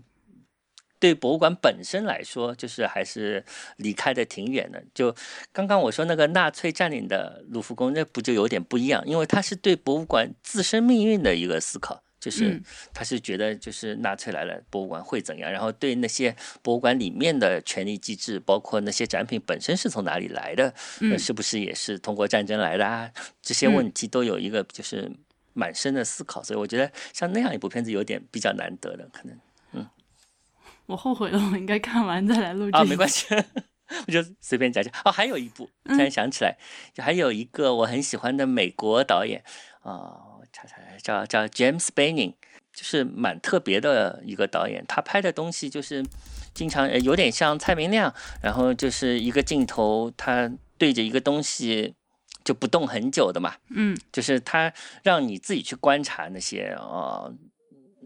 [1.05, 3.45] 对博物馆本身来说，就是还是
[3.77, 4.83] 离开的挺远的。
[4.95, 5.14] 就
[5.53, 9.05] 刚刚我说那个纳粹占领的卢浮宫，那不就有点不一样？
[9.07, 12.59] 因为他是对博物馆自身命运的一个思考，就是
[12.95, 15.53] 他是觉得就是纳粹来了，博物馆会怎样？
[15.53, 20.73] 然后对那些博物馆里面的权力机制，包括那些展品本身是从哪里来的，
[21.19, 23.11] 是不是也是通过战争来的啊？
[23.43, 25.12] 这些问题都有一个就是
[25.53, 26.43] 蛮深的思考。
[26.43, 29.38] 所以我觉得像那样一部片子有点比较难得的可能。
[30.87, 32.68] 我后悔了，我应该看完再来录。
[32.73, 33.27] 啊，没关系，
[34.07, 34.92] 我就随便讲讲。
[35.05, 36.57] 哦，还有一部，突然想起来，
[36.92, 39.42] 就还有一个我很喜欢的美国导演
[39.81, 42.35] 啊，查查叫叫 James g
[42.73, 44.85] 就是蛮特别的一个导演。
[44.87, 46.05] 他拍的东西就是
[46.53, 51.94] 经常有点像蔡明亮，然后就是一个镜头，他对着一个东西
[52.44, 53.55] 就不动很久的嘛。
[53.70, 57.31] 嗯，就是他让你自己去观察那些啊。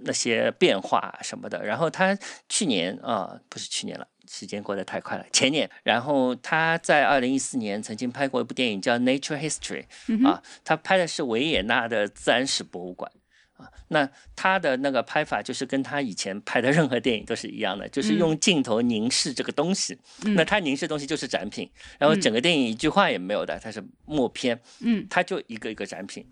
[0.05, 2.17] 那些变化什么的，然后他
[2.49, 9.85] 去年啊，不是去年了，时间过得太快了，前年，然后他在二零一四年曾经拍过一部电影叫《Nature History》，
[10.27, 13.11] 啊，他拍的是维也纳的自然史博物馆，
[13.57, 19.99] 啊，那他的那个拍法就是跟他以前拍的任何电影都是一样的，就是用镜头凝视这个东西，
[20.37, 26.27] 那他凝视东西就是展品，然后整个电影一句话也没有的，他是默片，嗯，他就一个一个展品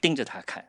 [0.00, 0.64] 盯着他看。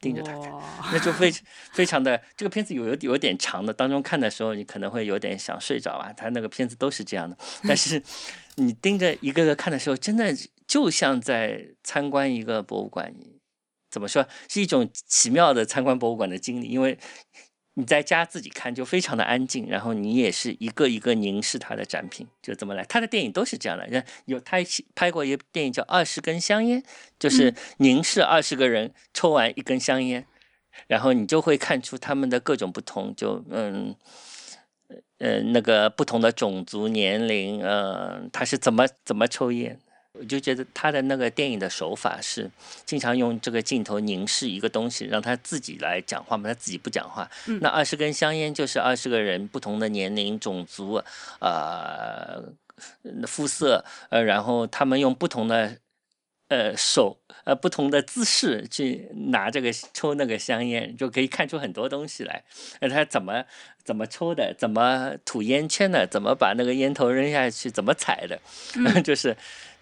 [0.00, 0.50] 盯着他看，
[0.92, 1.30] 那就非
[1.72, 6.12] 非常的这个片子有有有点长的，当中看的时候你可能会有点想睡着啊。
[6.12, 7.36] 他那个片子都是这样的，
[7.68, 8.02] 但是
[8.56, 10.34] 你盯着一个个看的时候，真的
[10.66, 13.14] 就像在参观一个博物馆，
[13.90, 16.98] 怎么说是一种奇妙的参观博物馆的经历，因为。
[17.74, 22.84] 你在家自己看就非常的安静，然后你也是一个一个凝视他的展品，就这么来。
[22.84, 24.58] 他的电影都是这样的，有他
[24.94, 26.82] 拍过一部电影叫《二十根香烟》，
[27.18, 30.26] 就是凝视二十个人抽完一根香烟，
[30.88, 33.94] 然后你就会看出他们的各种不同，就嗯，
[35.18, 39.80] 呃，那个不同的种族、年龄，呃，他是怎么怎么抽烟。
[40.20, 42.50] 我就觉得他的那个电影的手法是
[42.84, 47.26] 经常用这个镜头凝视一个东西，让他自己来讲话嘛，他自己不讲话。
[47.62, 51.02] 那二十根香烟就是二十个人不同的年龄、种族、
[51.40, 52.44] 呃
[53.26, 55.78] 肤色，呃，然后他们用不同的
[56.48, 57.19] 呃手
[57.50, 62.44] 呃不同的姿势去拿这个抽那个香烟，就可以看出很多东西来。
[62.78, 63.44] 呃，他怎么
[63.84, 68.40] 怎么抽的，怎么吐烟圈的，怎么把那个烟头扔下去，怎么踩的，
[69.02, 69.36] 就是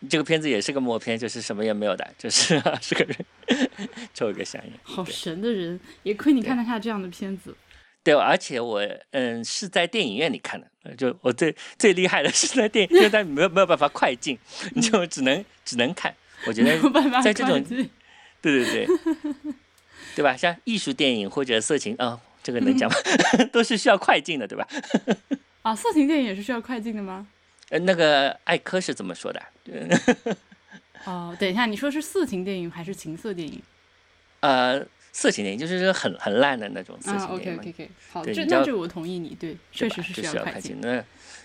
[0.08, 3.16] 这个片子也是个默片，就是什么也没有的，就是是个人
[4.14, 4.72] 抽一个香烟。
[4.82, 7.54] 好神的人，也亏你看得下这样的片子。
[8.02, 8.80] 对，而且我
[9.10, 14.38] 嗯是在电影院里看的，就我最最厉害的是在电影院， 但没有没有办法快进，
[14.74, 16.14] 你就只能只能看。
[16.46, 16.78] 我觉得
[17.22, 17.62] 在这种，
[18.40, 18.88] 对对对，
[20.16, 20.36] 对吧？
[20.36, 22.96] 像艺术电影或者色情啊，这个能讲吗？
[23.52, 24.66] 都是需要快进的，对吧？
[25.62, 27.26] 啊，色情电影也是需要快进的吗？
[27.70, 29.42] 呃，那个艾科是怎么说的？
[31.04, 33.62] 哦，等一下，你说是色情电影还是情色电影？
[34.40, 34.86] 呃。
[35.10, 37.58] 色情电影就是很很烂的那种色情电影。
[37.58, 40.78] OK OK OK，好，这那这我同意你，对，确实是需要快进。
[40.80, 41.02] 那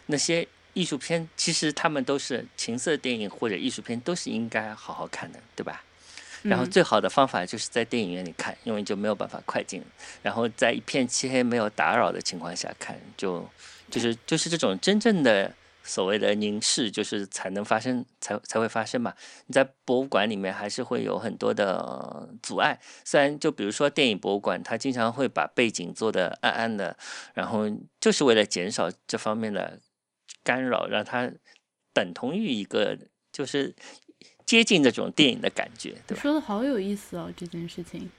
[0.08, 5.84] 那些艺术片，其实他们都是情色电影或者艺术片，都是应该好好看的，对吧？
[6.44, 9.84] 然后最好的方法就是在电影院里看，因为就没有办法快进。
[10.22, 13.50] 然后在一片漆黑、没有打扰的情况下看，就
[13.90, 15.54] 就是就是这种真正的。
[15.86, 19.14] 所谓的凝视，就是才能发生，才才会发生嘛。
[19.48, 22.80] 你在博物馆里面还是会有很多的阻碍。
[23.04, 26.96] 虽然就比如说电影博物馆，它经常会把背景做的暗暗的，
[27.34, 27.70] 然后
[28.00, 29.78] 就是为了减少这方面的
[30.44, 31.32] 干扰，让它
[31.94, 32.98] 等同于一个
[33.32, 33.74] 就是
[34.46, 36.22] 接近这种电影的感觉，对吧？
[36.22, 38.10] 说的好有意思哦，这件事情。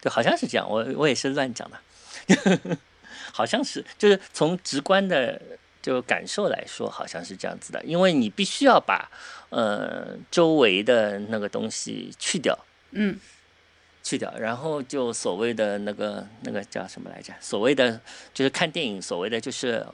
[0.00, 0.68] 对，好像是这样。
[0.68, 2.78] 我我也是乱讲的，
[3.32, 5.40] 好像是，就是从直观的。
[5.84, 9.06] 就感受来说，好像是这样子的，因为你必须要把
[9.50, 12.58] 呃周围的那个东西去掉，
[12.92, 13.20] 嗯，
[14.02, 17.34] 去掉，然后就所谓的那个那个叫什么来着？
[17.38, 18.00] 所谓的
[18.32, 19.86] 就是看电影，所谓的就是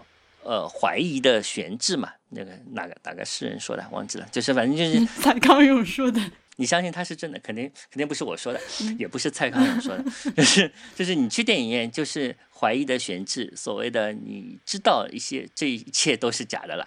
[0.42, 2.12] 呃怀疑的悬置嘛。
[2.30, 3.84] 那个哪个哪个诗人说的？
[3.90, 6.20] 忘记了，就是反正就是 蔡康永说的。
[6.56, 7.38] 你相信他是真的？
[7.40, 8.60] 肯定肯定不是我说的，
[8.98, 10.04] 也不是蔡康永说的，
[10.36, 16.86] 就是就是你去电影院就是怀疑的悬置，所谓的你知道一些这一切都是假的了，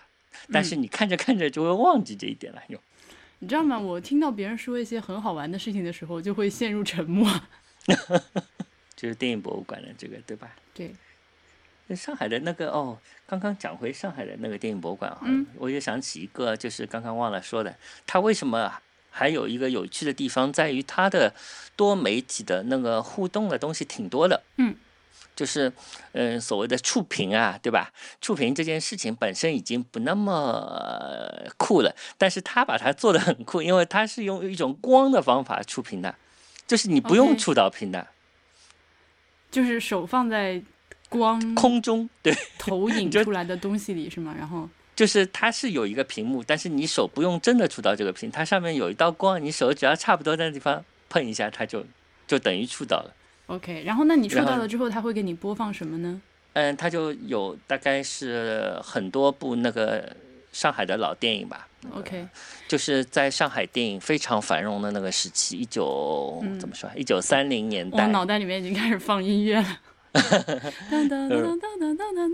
[0.51, 2.61] 但是你看着看着就会忘记这一点了。
[2.67, 2.79] 又，
[3.39, 3.79] 你知道吗？
[3.79, 7.29] 我听到别人说一些很好玩的事情的时候，就会陷入沉默。
[8.95, 10.55] 就是电影博物馆的这个，对吧？
[10.73, 10.93] 对。
[11.87, 15.21] 那上海的那个哦，刚刚讲回上海的那个电影博物馆啊，
[15.57, 17.75] 我又想起一个，就是刚刚忘了说的，
[18.05, 18.73] 它为什么？
[19.15, 21.31] 还有一个有趣的地方在于它的
[21.75, 24.75] 多媒体的那个互动的东西挺多的，嗯，
[25.35, 25.71] 就是
[26.13, 27.93] 嗯所谓的触屏啊，对吧？
[28.21, 36.15] 触屏这件事情本身已经不那么酷了，但是他把它做的很酷，因为他是用一种光的方法触屏的，
[36.65, 38.07] 就是你不用触到屏的，
[39.51, 40.59] 就是手放在
[41.17, 44.35] 光空中，对，投影 出来的东西里是吗？
[44.37, 44.67] 然后。
[44.95, 51.83] 就是它是有一个屏幕，但是你手不用真的触到这个屏，它上面有一道光，你手只要差不多在那地方碰一下，它就
[52.27, 53.11] 就等于触到了。
[53.47, 56.21] OK，然后那你触到了之后，它会给你播放什么呢？
[56.53, 60.15] 嗯，它就有大概是很多部那个
[60.51, 61.67] 上海的老电影吧。
[61.95, 62.27] OK，
[62.67, 66.87] 就是在上海电影非常繁荣的那个时期，一九怎么说？
[66.95, 68.03] 一九三零年代。
[68.03, 69.79] 我脑袋里面已经开始放音乐了。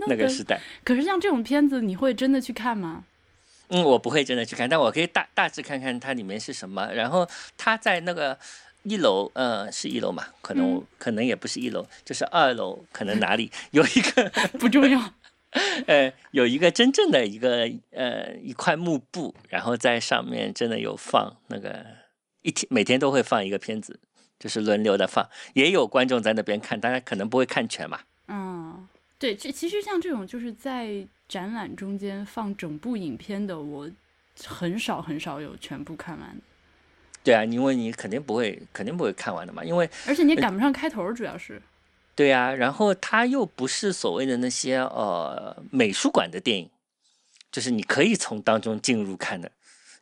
[0.06, 3.04] 那个时代，可是像这种片子，你会真的去看吗？
[3.68, 6.92] 嗯，我不会真的去看，但我可以大大致看看它里面是什么。
[6.92, 8.36] 然后它在那个
[8.82, 10.26] 一楼，呃，是一楼嘛？
[10.42, 14.28] 可能可能也不是一楼，就是二楼，可能哪里有一个
[14.58, 15.00] 不重要。
[15.86, 21.84] 呃，有一个真正的一个呃一块幕布，然后在上面真的有放那个
[22.42, 23.98] 一天每天都会放一个片子。
[24.40, 28.00] 就是轮流的放，也有观众在那边看，大家可能不会看全嘛。
[28.26, 28.88] 嗯，
[29.18, 33.88] 对，这其实像这种就是在展览中间放整部影片的，我
[34.46, 36.40] 很少很少有全部看完。
[37.22, 41.60] 对啊，因为你肯定不会，肯定不会看完的嘛，因为而且你赶不上开头，主要是。
[42.14, 46.70] 对啊，然后它又不是所谓的那些呃美术馆的电影，
[47.52, 49.52] 就是你可以从当中进入看的，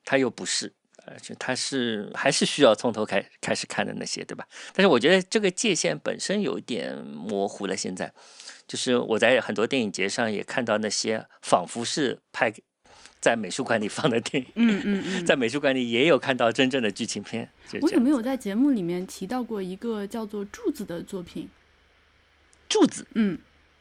[0.05, 0.73] 它又不是。
[1.11, 4.47] 而且它是还是需要从头开开始看的那些，对吧？
[4.75, 7.77] 但是我觉得这个界限本身有点模糊了。
[7.77, 8.13] 现在，
[8.67, 12.53] 就是我在很多电影节上也看到那些仿佛是拍
[13.21, 17.51] 在美术馆里放的电影，嗯嗯嗯， 在美术馆里也有看到真正的剧情片。
[17.83, 21.49] 我有没有在节目里面提到过一个叫做《柱子》的作品？
[22.69, 23.39] 柱子，嗯，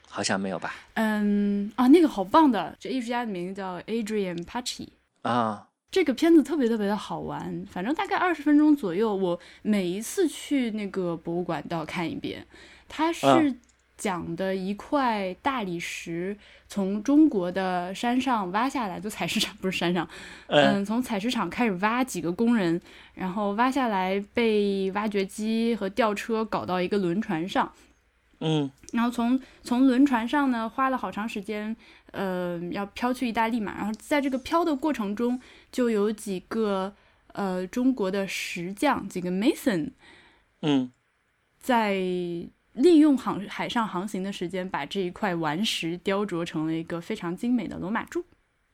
[0.07, 0.73] 好像没有吧？
[0.95, 4.87] 嗯啊，那个好棒的，这艺术家的名字叫 Adrian Pachi
[5.21, 5.66] 啊。
[5.97, 9.15] 这个片子特别特别的好玩，反正大概二十分钟左右。
[9.15, 12.45] 我每一次去那个博物馆都要看一遍。
[12.87, 13.55] 它是
[13.97, 16.37] 讲的一块大理石
[16.67, 20.07] 从中国的山上挖下来，就 采石场不是山上，
[20.45, 22.79] 嗯，从采石场开始挖，几个工人，
[23.15, 27.71] 然后挖下来被挖掘机和吊车搞到一个轮船上，
[28.39, 31.75] 嗯，然后从从轮船上呢花了好长时间，
[32.11, 35.39] 呃，要飘去意大利嘛，然后在这个飘的过程中，
[35.71, 36.93] 就有几个
[37.33, 39.91] 呃中国的石匠，几个 mason，
[40.61, 40.91] 嗯，
[41.59, 42.01] 在。
[42.77, 48.23] 利用航海上航行的时间，把这一块顽石雕琢成了一个非常精美的罗马柱，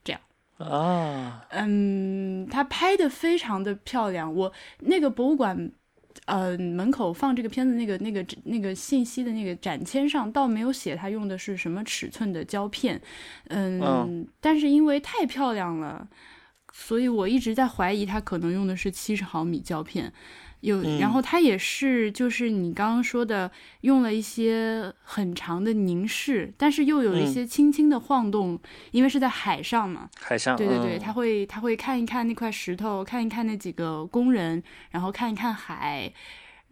[0.03, 0.19] 这样
[0.57, 4.35] 啊，嗯，他拍的非常的漂亮。
[4.35, 5.71] 我那个博物馆，
[6.25, 13.01] 呃，门口放这个片子那个那个那个信息的那个展签上，倒没有写他用的是什么尺寸的胶片，
[13.49, 16.07] 嗯，但是因为太漂亮了，
[16.71, 20.13] 所以我一直在怀疑他可能用的是七十毫米胶片。
[20.63, 23.51] 有，然后它也是，就是你刚刚说的，
[23.81, 28.57] 用了一些很长的凝视，但是又有一些轻轻的晃动，
[28.91, 30.09] 因为是在海上嘛。
[30.21, 30.55] 海上。
[30.55, 36.09] 对对对，他会他会看一看那块石头，看一看那几个工人，然后看一看海，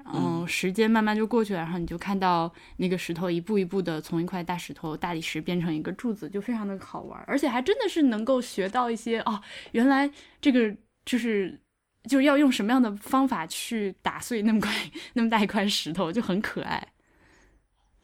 [0.05, 9.41] 嗯，时间慢慢就过去了，然后你就看到那个石头一步一步的从一块大石头、大理石变成一个柱子，就非常的好玩，而且还真的是能够学到一些哦，
[9.73, 10.73] 原来这个
[11.03, 11.59] 就是。
[12.09, 14.71] 就是要用什么样的方法去打碎那么块
[15.13, 16.87] 那么大一块石头，就很可爱。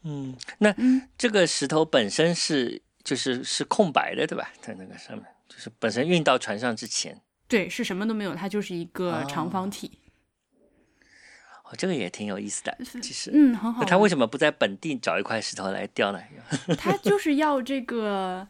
[0.04, 0.74] 嗯，那
[1.16, 4.50] 这个石头本身是就是是空白的，对吧？
[4.60, 9.98] 在那个上面，就是本身运到船上之前，对，是什么都没有，它就是一个长方体。
[11.64, 13.84] 哦，这个也挺有意思的，其实，嗯，很好。
[13.84, 16.20] 他为什么不在本地找一块石头来雕呢？
[16.78, 18.48] 他就是要这个。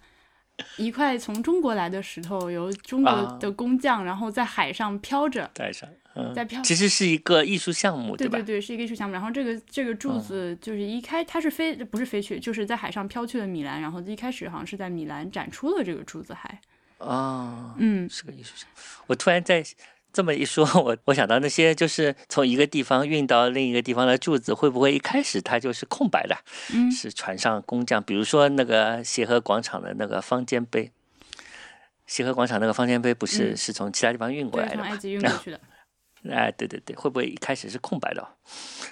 [0.77, 5.89] 一块从中国来的石头，由中国的工匠，然后在海上漂着，带上，
[6.35, 6.61] 在漂。
[6.63, 9.13] 其实是一个艺术项目，对对对，是一个艺术项目。
[9.13, 13.81] 然后这个这个柱子就是一开，它是飞，不是飞去，就是在海上飘去了米兰。
[13.81, 16.61] 然后一开始好像是在米兰展出了这个柱子，还
[16.99, 18.81] 啊，嗯，是个艺术项目。
[19.07, 19.65] 我突然在。
[20.13, 26.37] 这么一说，我我想到那些就是从一个地方运到另一个地方的柱子，会不会一开始它就是空白的？
[26.75, 30.91] 嗯，是船上工匠，比如说那个协和广场的那个方尖碑，
[32.07, 34.85] 协和广场那个方尖碑不是是从其他地方运过来的吗？
[34.85, 35.61] 从埃及运过去的。
[36.29, 38.27] 哎，对对对，会不会一开始是空白的？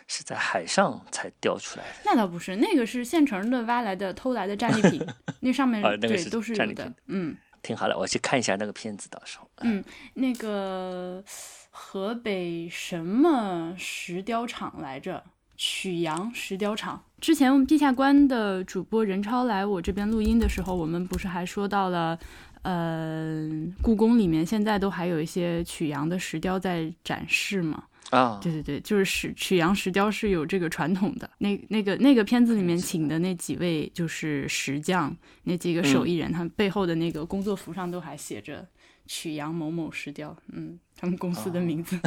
[0.06, 1.90] 是在海上才雕出来的？
[2.04, 5.04] 那倒不是，那个是现成的挖来的、偷来的战利品，
[5.40, 7.36] 那上面对都是有的，嗯。
[7.62, 9.48] 挺好的，我去看一下那个片子，到时候。
[9.62, 9.82] 嗯，
[10.14, 11.22] 那个
[11.70, 15.22] 河北什么石雕厂来着？
[15.58, 17.02] 曲阳石雕厂。
[17.18, 22.18] 之前我们地下关的主播任超来我这边录音的时候，我们不是还说到了，
[22.60, 23.48] 呃，
[23.80, 27.84] 故宫里面现在都还有一些曲阳的石雕在展示吗？
[28.10, 31.28] 啊，对对对，就是石曲阳石雕是有这个传统的。
[31.38, 38.66] 那那个那个片子里面请的那几位就是石匠，那几个手艺人，他们背后的那个工作服上都还写着
[39.06, 41.98] 曲阳某某石雕，嗯，他们公司的名字，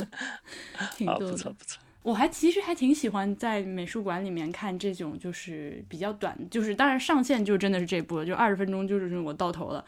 [0.96, 1.30] 挺逗的。
[1.30, 1.80] 不错不错。
[2.02, 9.84] 我还其实还挺喜欢在美术馆里面看这种，就是比较短，就是当然上线就真的是这部了，就二十分钟就是我到头了，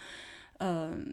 [0.58, 1.12] 嗯。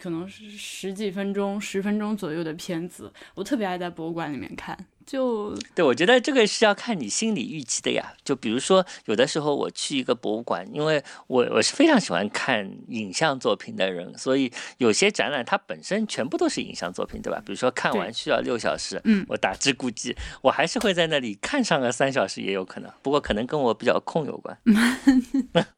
[0.00, 4.76] 可能是十几分钟、十分钟左右的片子，我特别爱在博物馆里面看。
[5.06, 8.12] 就对我觉得这个是要看你心理预期的呀。
[8.22, 17.40] 就比如说，有的时候我去一个博物馆，因为我我是非常喜欢看影像作品的人，所以有些展览它本身全部都是影像作品，对吧？
[17.46, 22.92] 比如说看完需要六小时，嗯，我大致估计我还是会在那里看上个三小时也有可能。
[23.00, 24.58] 不过可能跟我比较空有关。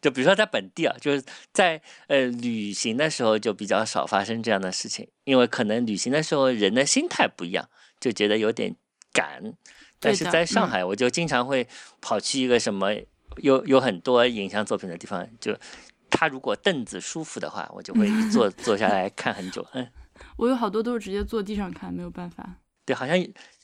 [0.00, 1.22] 就比如说在本地啊，就是
[1.52, 7.68] 在呃旅行的时候就比较少发生这样的事情，因为可能旅行的时候人的心态不一样，
[8.00, 8.74] 就觉得有点
[9.12, 9.54] 赶。
[10.00, 11.66] 但是在上海，我就经常会
[12.00, 12.92] 跑去一个什么
[13.38, 15.56] 有有很多影像作品的地方，就
[16.10, 19.66] 他如果凳子舒服的话，我就会坐 坐下来看很久。
[19.72, 19.88] 嗯，
[20.38, 22.56] 我有好多都是直接坐地上看，没有办法。
[22.84, 23.16] 对，好像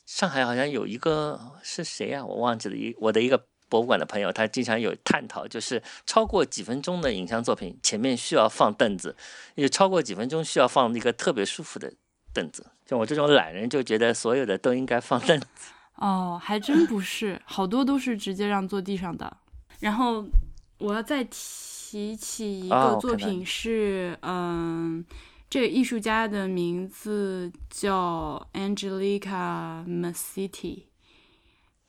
[0.07, 2.25] 上海好像有一个是谁啊？
[2.25, 3.47] 我忘记了，一我的一个。
[3.69, 9.15] 博物馆的朋友，他经常有探讨，就是超过几分钟的影像作品，前面需要放凳子；，
[9.57, 11.93] 也超过几分钟需要放一个特别舒服的
[12.33, 12.67] 凳子。
[12.87, 15.47] 像我这种懒人，就觉得所有的都应该放凳子。
[15.97, 19.37] 哦，还真不是，好多都是直接让坐地上的。
[19.81, 20.25] 然后
[20.79, 25.05] 我要再提起一个作品，是嗯，
[25.49, 30.85] 这个艺术家的名字叫 Angelica Masiti。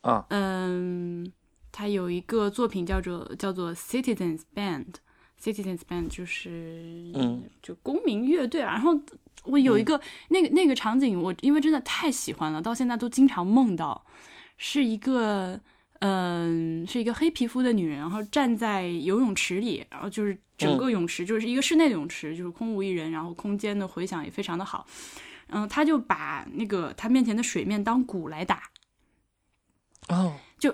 [0.01, 1.31] 啊，嗯。
[1.75, 8.71] 他有一个作品叫做叫做 Citizens Band，Citizens Band 就是嗯，就公民乐队啊。
[8.71, 8.97] 然后
[9.43, 9.99] 我有一个
[10.29, 14.05] 那个那个场景，我因为真的太喜欢了，到现在都经常梦到，
[14.55, 15.59] 是一个
[15.99, 24.87] 嗯，是一个黑皮肤的女人，然后站在游泳池里，然后就是整个泳池就是一个室内的泳池，就是空无一人，然后空间的回响也非常的好。
[25.47, 28.63] 然后他就把那个他面前的水面当鼓来打，
[30.07, 30.73] 哦，就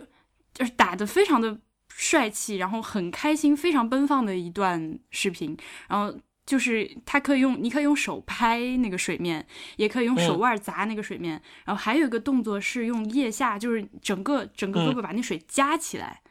[0.54, 5.58] 就是打的非常的帅气，然后很开心，非常奔放的一段视频。
[5.88, 9.46] 然后就是他可以用，你可以用手拍那个水面，
[9.78, 11.42] 也可以用手腕砸那个水面。
[11.66, 16.22] 然后还有一个动作是用腋下，就是整个整个胳膊把那水夹起来，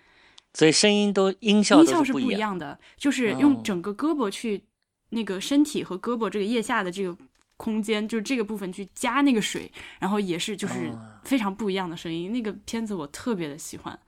[0.55, 4.65] 所以声音都音效音效是不一样的，就是用整个胳膊去
[5.11, 7.17] 那个身体和胳膊这个腋下的这个
[7.61, 10.91] 空间，就是这个部分去加那个水，然后也是就是
[11.23, 12.33] 非常不一样的声音。
[12.33, 13.99] 那个片子我特别的喜欢。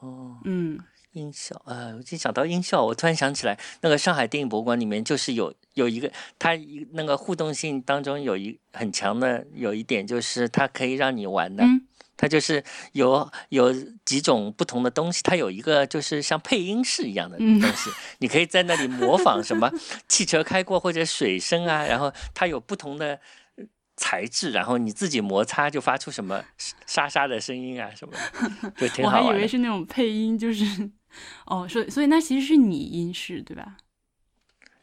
[0.00, 0.76] 哦，嗯，
[1.12, 11.64] 音效啊，我就想到音效，我突然想起来，那个上海电影博物馆里面就是有有一个，它一那个互动性当中有一很强的有一点，就是它可以让你玩的，
[12.16, 12.62] 它就是
[12.92, 13.72] 有有
[14.04, 19.70] 几种不同的东西，它有一个就是像配音室一样的东西，你可以在那里模仿什么
[20.08, 23.20] 汽车开过或者水声啊，然后它有不同的。
[23.98, 26.44] 材质，然后你自己摩擦就发出什么
[26.84, 28.12] 沙沙的声音啊，什么，
[28.76, 29.24] 就挺好玩。
[29.24, 30.90] 我还以为是那种配音，就是
[31.46, 33.78] 哦，所以所以那其实是拟音室对吧？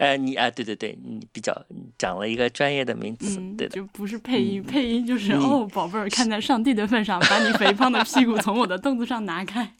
[0.03, 1.65] 呃，你啊，对对对，你比较
[1.97, 9.75] 讲了一个专业的名词，对的，就不是配音，配音就是哦，宝贝儿，看在上帝的份上，把你肥胖的屁股从我的凳子上拿开。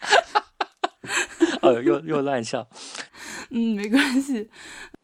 [1.62, 2.68] 哦，又又乱笑。
[3.50, 4.50] 嗯，没关系。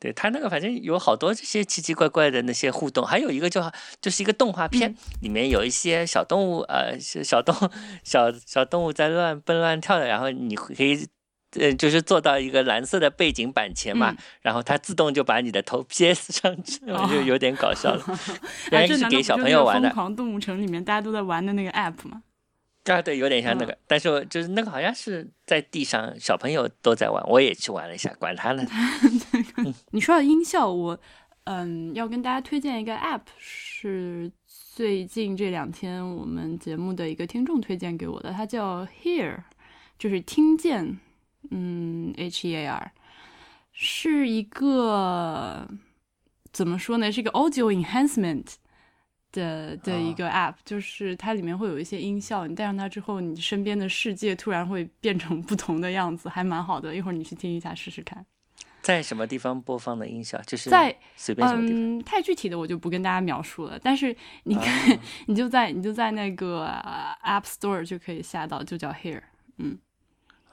[0.00, 7.54] 对他那个，反正有好多这些奇奇怪怪的那些互动，还有一个叫就是一个动画片，里面有一些小动物，呃，小动
[8.02, 11.06] 小小动物在乱蹦乱跳的，然后你可以，
[11.58, 16.80] 呃，就是做到一个蓝色的背景板前嘛，然后它自动就把你的头 PS 上去，
[17.10, 18.04] 就有点搞笑了。
[18.72, 19.88] 原来是给小朋友玩的。
[19.88, 22.22] 疯狂动物城里面大家都在玩的那个 App 嘛。
[22.84, 28.62] 啊，对，有点像那个，但是就是那个好像是在地上，小朋友都在玩，我也去玩了一下，管他呢。
[29.92, 30.98] 你说到音效，我
[31.44, 39.38] 嗯要跟大家推荐一个 App，是最近这两天我们节目的一个听众推荐给我的，它叫 Hear，
[39.98, 41.00] 就是听见，
[41.50, 42.92] 嗯，H E A R，
[43.72, 45.68] 是一个
[46.52, 47.10] 怎么说呢？
[47.10, 48.54] 是一个 Audio Enhancement。
[49.34, 56.94] 的的一个 app，就是它里面会有一些音效，你戴上它之后，你身边的世界突然会变成不同的样子，还蛮好的。
[56.94, 58.24] 一会儿你去听一下试试看。
[58.80, 60.40] 在什么地方播放的音效？
[60.46, 61.98] 就是在随便什么地方。
[62.04, 66.68] 太具体的我就不跟大家描述了，但是你看， 你就在你就在那个
[67.24, 69.22] App Store 就可以下到，就叫 Here。
[69.58, 69.76] 嗯。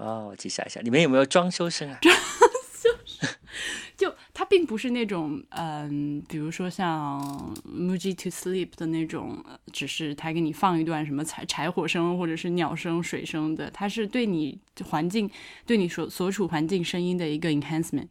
[0.02, 2.00] 哦，我记下一下，里面有没有装修声啊？
[2.02, 3.30] 装修声。
[3.96, 7.22] 就它并不是那种，嗯，比如说像
[7.70, 15.30] 《Muji to Sleep》的那种，只是它给你放一段什么柴柴火声或者是鸟声、水声的，它是对你环境、
[15.68, 18.08] 对你所所处环境声音的一个 enhancement。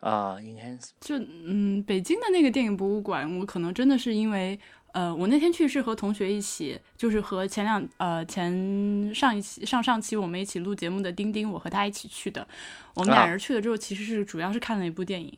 [0.00, 0.90] 啊，enhance。
[1.00, 4.58] 就嗯，北京的那个电影博物馆，我可能真的是因为。
[4.92, 12.46] 呃，我那天去是和同学一起，就是和前两呃前上一期上上期我们一起录节目的丁丁，我和他一起去的。
[12.94, 15.32] 我们俩人去了之后，其实是主要是看了一部电影，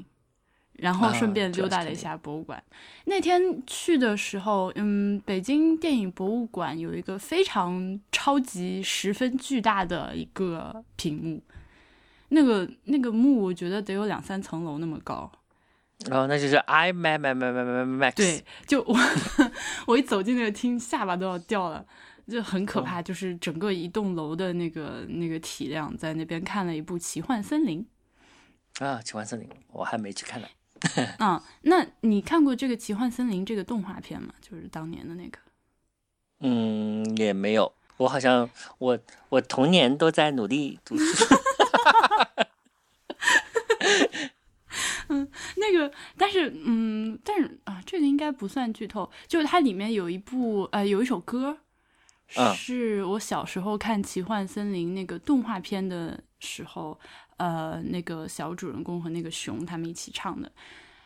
[0.75, 2.63] 然后顺便溜达了一下博物馆。
[3.05, 11.43] 那天去的时候，嗯，北京电影博物馆有一个非常超级十分巨大的一个屏幕，
[12.29, 15.31] 那个那个幕我觉得得有两三层楼那么高。
[16.11, 18.15] 哦，那就是 I Max Max Max Max。
[18.15, 18.97] 对，就我
[19.87, 21.85] 我一走进那个厅，下巴都要掉了，
[22.27, 23.03] 就很可怕。
[23.03, 27.87] 就是整个一栋楼的那个那个体量，在那边看了一部《奇幻森林》
[28.85, 30.49] 啊，《奇幻森林》我还没去看呢。
[31.19, 34.33] 啊， 那你看过这个《奇幻森林》这个动画片吗？
[34.41, 35.39] 就是当年的那个？
[36.41, 37.71] 嗯，也没有。
[37.99, 38.49] 我好像
[38.79, 38.99] 我
[39.29, 41.35] 我童年都在努力读书。
[45.11, 49.11] 嗯， 那个，但是，嗯，但是啊，这个应该不算剧透。
[49.27, 51.59] 就是它里面有一部，呃，有一首歌，
[52.55, 56.99] 是我小时候看《奇幻森林》那个动画片的时候，
[57.37, 60.51] 呃，那个小主人公和那个熊他们一起唱的。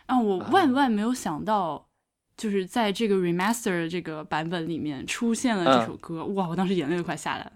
[0.06, 1.88] 啊，我万万没有想到，
[2.36, 6.26] 就是在这个 remaster 这个版本里面出现了这首歌。
[6.26, 7.52] 哇，我当时眼泪都快下来了。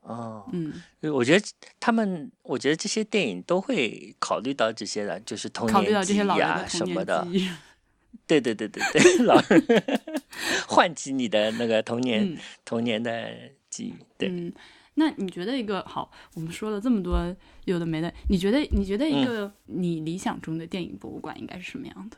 [0.00, 0.72] 哦，嗯，
[1.02, 1.46] 我觉得
[1.78, 7.26] 他们，我觉得这些电影都会考虑到这些的，就是童年记忆啊什么的。
[8.26, 9.62] 对对对对对， 老人
[10.66, 13.28] 唤起你的那个童年童年的
[13.68, 13.94] 记忆。
[14.16, 14.52] 对，嗯，
[14.94, 16.10] 那你觉得一个好？
[16.34, 17.34] 我们说了这么多
[17.64, 22.16] 有的没的，你觉得你觉得一个你理想中的电影博物馆应该是什么样的？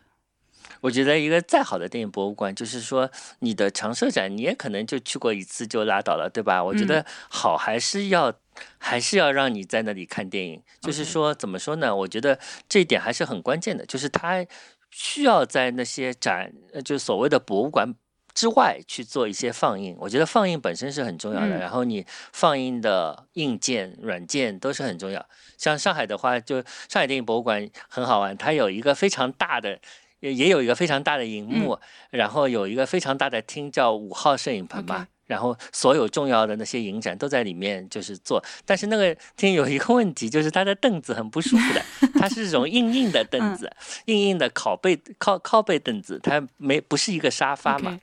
[0.80, 3.10] 我觉得一个再好的电影博物馆，就是说
[3.40, 6.62] 你的常设展，你也可能就去过一次就拉倒了，对吧？
[6.62, 8.34] 我觉得好还是要
[8.78, 10.62] 还是要让你在那里看电影。
[10.80, 11.94] 就是说怎么说呢？
[11.94, 12.38] 我觉得
[12.68, 14.44] 这一点还是很关键的，就是它
[14.90, 16.52] 需要在那些展，
[16.84, 17.94] 就所谓的博物馆
[18.34, 19.96] 之外去做一些放映。
[20.00, 25.24] 我觉得放映本身是很重要的，然后你放映的硬件、软件都是很重要。
[25.56, 26.56] 像上海的话，就
[26.88, 29.78] 上海电影博物馆很好玩，它有一个非常大的。
[30.22, 31.78] 也也有一个非常大的荧幕，
[32.10, 35.06] 然后有一个非常大的厅，叫五号摄影棚吧。
[35.26, 38.42] 然后所有重要的那些影展都在里面，就是做。
[38.66, 41.82] 但是那个厅有一个问题，就是它的凳子很不舒服的，
[42.20, 43.70] 它是这种硬硬的 凳子，
[44.06, 47.98] 硬硬的靠背靠靠背凳子，它没不是一个沙发嘛，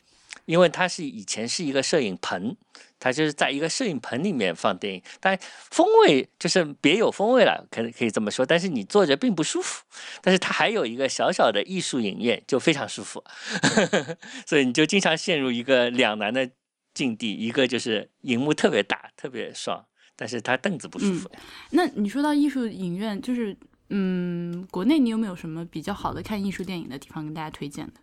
[0.46, 2.56] 因为它是以前是一个摄影棚。
[3.00, 5.40] 它就是在一个摄影棚里面放电影，但
[5.72, 8.46] 风味就是别有风味了，可可以这么说。
[8.46, 9.84] 但是你坐着并不舒服。
[10.22, 13.24] 但是它还有一个小小的艺术影院，就非常舒服。
[14.46, 16.50] 所以你就经常陷入一个两难的
[16.94, 19.86] 境地：一个就是荧幕特别大，特别爽，
[20.16, 21.32] 但是它凳子不舒服。
[21.72, 23.56] 那你说到艺术影院，就是
[23.90, 27.94] 嗯，国内你有没有什么比较好的看艺术电影的地方跟大家推荐的？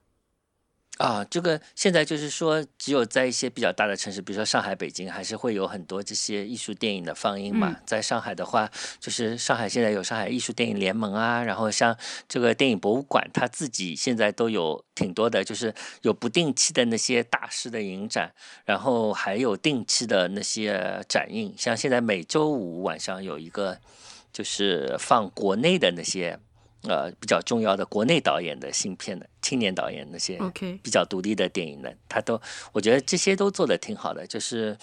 [0.99, 7.77] 啊，这个现在就是说，只有在一些比较大的城市，比如说上海、北京，还是会有很多这些艺术电影的放映嘛。
[7.85, 11.95] 在上海的话，就是上海现在有上海艺术电影联盟啊，然后像
[12.27, 18.33] 这个电影博物馆，它自己现在都有挺多的，就是有不定期的那些大师的影展，
[18.65, 21.55] 然后还有定期的那些展映。
[21.59, 23.79] 像现在每周五晚上有一个，
[24.33, 26.39] 就是放国内的那些。
[26.87, 30.39] 呃，比较重要的国内导演的新片的青年导演那些
[30.83, 32.41] 比较独立的电影呢，他都
[32.73, 34.27] 我觉得这些都做的挺好的。
[34.27, 34.77] 就是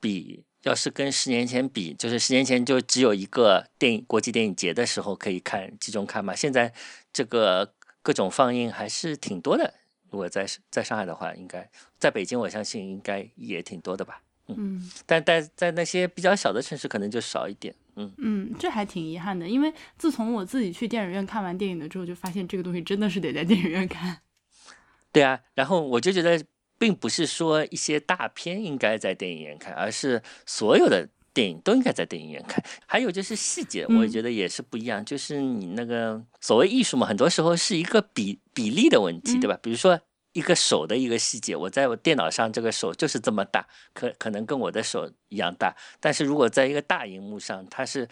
[0.00, 6.72] 比要是跟十年前比，就是十年前就只有一个电影国际电影节的时候可以看集中看嘛，现在
[7.12, 7.72] 这个
[8.02, 9.74] 各种放映还是挺多的。
[10.10, 14.22] 如果在在上海的话，应该在北京，我相信应该也挺多的吧。
[14.48, 17.74] 嗯，但但在那些比较小的城市，可能就少一点。
[17.96, 24.18] 嗯嗯，这还挺遗憾的，因为自从我自己去电影院看完电影了之后，就发现这个东西真的是得在电影院看。
[25.12, 26.42] 对啊，然后我就觉得，
[26.78, 32.64] 并不是说一些大片应该在电影院看，而是所有的电影都应该在电影院看。
[32.86, 35.04] 还有就是细节，我觉得也是不一样。
[35.04, 39.58] 就是你那个所谓艺术嘛，很多时候是一个比比例的问题，对吧？
[39.62, 40.00] 比如说。
[40.32, 45.74] 一个手的一个细节，我在我电脑上这个手就是这么大，可可能跟我的手一样大。
[45.98, 48.06] 但是如果在一个大荧幕上，它是，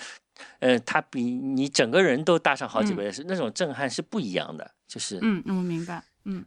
[0.58, 4.72] 呃，它比你整个人都大上好几倍，是那种震撼是不一样的。
[4.88, 6.44] 就是，嗯，我明白，嗯，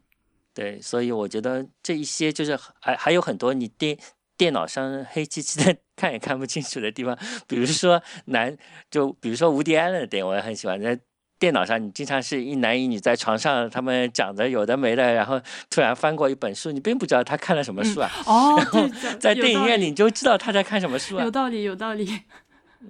[0.54, 3.98] 对，所以我觉得这一些就是还还有很多你电
[4.36, 7.18] 电脑上黑漆漆的看也看不清楚的地方，
[7.48, 8.58] 比如说男，
[8.90, 11.00] 就比如说无敌安的电影，我也很喜欢在。
[11.42, 18.12] 电脑上，你经常是一男一女在床上，他们讲的有的没的，然后突然翻过一本书，你并不知道他看了什么书啊。
[18.28, 18.88] 哦， 然后
[19.20, 21.24] 在电影院里你就知道他在看什么书啊。
[21.24, 22.22] 有道理，有道理。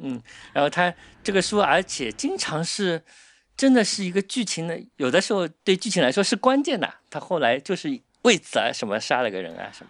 [0.02, 0.22] 嗯，
[0.52, 0.94] 然后他
[1.24, 3.02] 这个书，而且经常是
[3.56, 6.94] 真的是一个剧情的，有的时候对剧情来说是关键的。
[7.10, 9.90] 他后来就是为此啊，什么杀了个人啊什么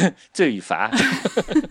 [0.00, 0.90] 的， 罪与罚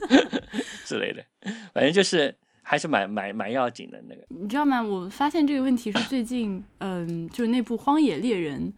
[0.86, 1.26] 之类的，
[1.74, 2.36] 反正就是。
[2.68, 4.82] 还是蛮蛮蛮要紧的那个，你知道吗？
[4.82, 8.74] 我发现这个问题是最近，嗯，就是那部《荒野猎人》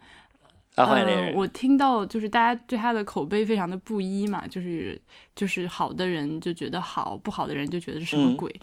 [0.81, 5.01] 啊，《荒野猎人》，我听到就是大家对他的口碑非常的不一嘛，就是
[5.33, 8.53] 就是好的人就觉得好，不好的人就觉得是什么鬼。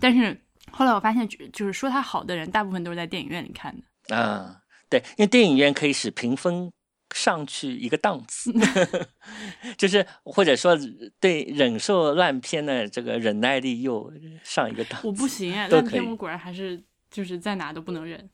[0.00, 0.36] 但是
[0.72, 3.72] 后来我发现，就是说他好的人，大部分都是在电影院里看
[4.08, 4.60] 的啊，
[4.90, 6.72] 对，因为电影院可以使评分。
[7.14, 8.52] 上去一个档次，
[9.76, 10.78] 就是或者说
[11.20, 15.00] 对忍受烂片的这个忍耐力又上一个档。
[15.04, 18.28] 我不行哎，烂片我果然还是就是在哪都不能忍。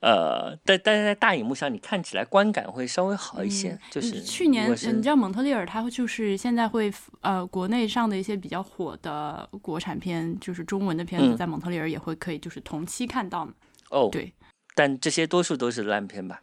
[0.00, 3.76] 呃，但但是在大荧幕上，你看起来观感会稍微好一些。
[3.90, 6.90] 就是去年你知道蒙特利尔，它就是现在会
[7.20, 13.52] 呃国内上的一些比较火的国产片，就是中文的片子，在蒙特利尔也会可以就是同期看到嘛。
[13.90, 14.32] 哦，对，
[14.76, 16.40] 但这些多数都是烂片吧。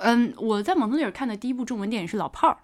[0.00, 2.58] 嗯，我在蒙特利尔看的第一部中文电影是《老炮儿》。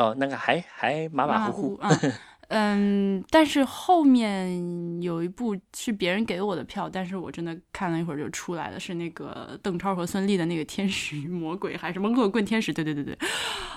[0.00, 1.80] 哦，那个还还马马虎虎。
[2.52, 12.72] 嗯，但是后面有一部是别人给我的票，但是我真的看了一会儿就出来了，是那个邓超和孙俪的那个《天使与魔鬼》还是什么《恶棍天使》？
[12.74, 13.16] 对对对对。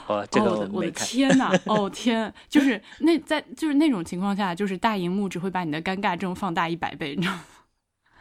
[0.07, 1.51] 哦，这个我的天哪！
[1.65, 7.43] 哦天，就是那在就是那种情况下，就是大荧幕只会把你的尴尬症放大一百倍，你知道吗？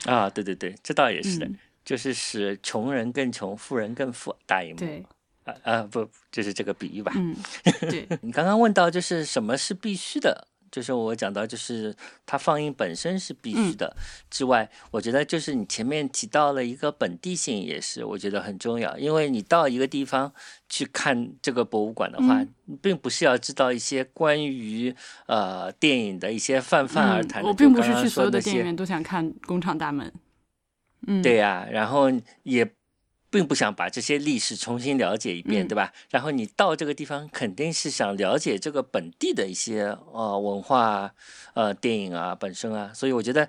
[0.04, 1.48] 啊，对对对，这倒也是的。
[1.84, 4.76] 就是使穷人更穷，富人更富，大荧幕。
[4.76, 5.04] 对，
[5.44, 7.12] 啊啊不，就是这个比喻吧。
[7.16, 7.36] 嗯，
[7.90, 8.06] 对。
[8.22, 13.94] 你刚刚问到，就是什么是必须的，就是我讲到，就是它放映本身是必须的
[14.30, 18.96] 之外，我觉得就是你前面提到了一个本地性，也是我觉得很重要。
[18.96, 20.32] 因为你到一个地方
[20.68, 22.46] 去看这个博物馆的话，
[22.80, 24.94] 并不是要知道一些关于
[25.26, 27.42] 呃电影的一些泛泛而谈。
[27.42, 30.06] 我并不是去所有的电影院都想看《工厂大门》。
[31.06, 32.10] 嗯，对呀，然后
[32.42, 32.70] 也。
[33.34, 35.90] 并不想把这些历史重新了解一遍，对吧？
[36.10, 41.14] 然后你到这个地方，肯定是想了解这个本地的一些呃文化、
[41.54, 42.92] 呃电影啊本身啊。
[42.92, 43.48] 所以我觉得，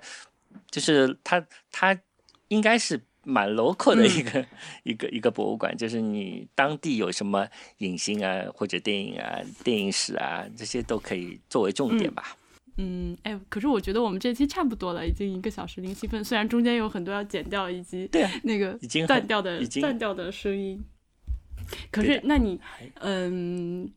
[0.70, 2.00] 就是它它
[2.48, 4.46] 应该是蛮 local 的一个
[4.84, 7.46] 一个一个博物馆，就是你当地有什么
[7.78, 12.34] 影星啊或者电影啊、电影史啊这些都可以作为重点吧。
[12.34, 12.43] 嗯，
[13.22, 16.24] 哎，可是我觉得我们这期差不多了，已经一个小时零七分。
[16.24, 20.82] 虽然中间有很多要剪掉，以及对那个已经断掉的断掉的声音，
[21.90, 22.60] 可是那你
[23.00, 23.88] 嗯，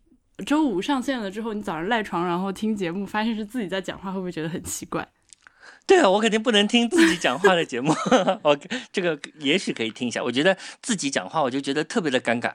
[0.46, 5.08] 周五上线了之后，你早上赖床然后听节目，发现是自己在讲话，会不会觉得很奇怪？
[5.88, 7.94] 对啊，我肯定不能听自己讲话的节目。
[8.44, 8.58] 我
[8.92, 10.24] 这个也许可以听一下。
[10.24, 12.54] 我觉得自己讲话，我就觉得特别的尴尬，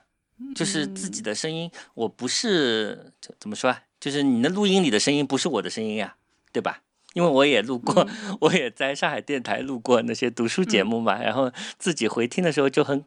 [0.54, 3.82] 就是自己的声音，我不是怎么说啊？
[4.02, 6.16] 就是你的录音里的声音不是我的声音呀，
[6.50, 6.82] 对吧？
[7.14, 8.04] 因为我也录过，
[8.42, 13.04] 我也在上海电台录过那些读书节目嘛，然后自己回听的时候就很，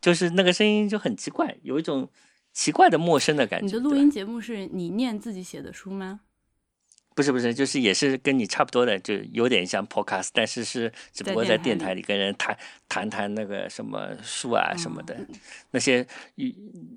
[0.00, 2.08] 就是那个声音就很奇怪，有一种
[2.52, 3.66] 奇怪的陌生的感觉。
[3.66, 6.20] 你的录音节目是你念自己写的书吗？
[7.20, 12.56] 不是不是，就是也是跟你差不多的，就有点像 podcast，但是是只不过在电台里跟人谈
[12.88, 15.14] 谈谈那个什么书啊什么的，
[15.72, 16.06] 那些
[16.36, 16.48] 有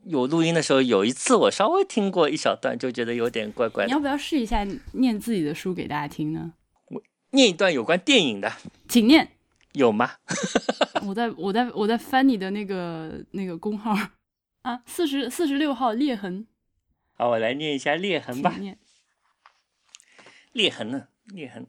[0.05, 3.85] 有录音的时候，有一次我稍微听过一小段，就觉得有点怪怪。
[3.85, 6.53] 你要不要试一下念自己的书给大家听呢？
[6.85, 8.49] 我念一段有关电影的，
[8.87, 9.27] 请念。
[9.73, 10.11] 有吗？
[11.05, 13.93] 我在我在我在翻你的那个那个公号
[14.61, 16.47] 啊，四十四十六号裂痕。
[17.17, 18.55] 好，我来念一下裂痕吧。
[20.53, 21.07] 裂痕呢？
[21.25, 21.67] 裂痕。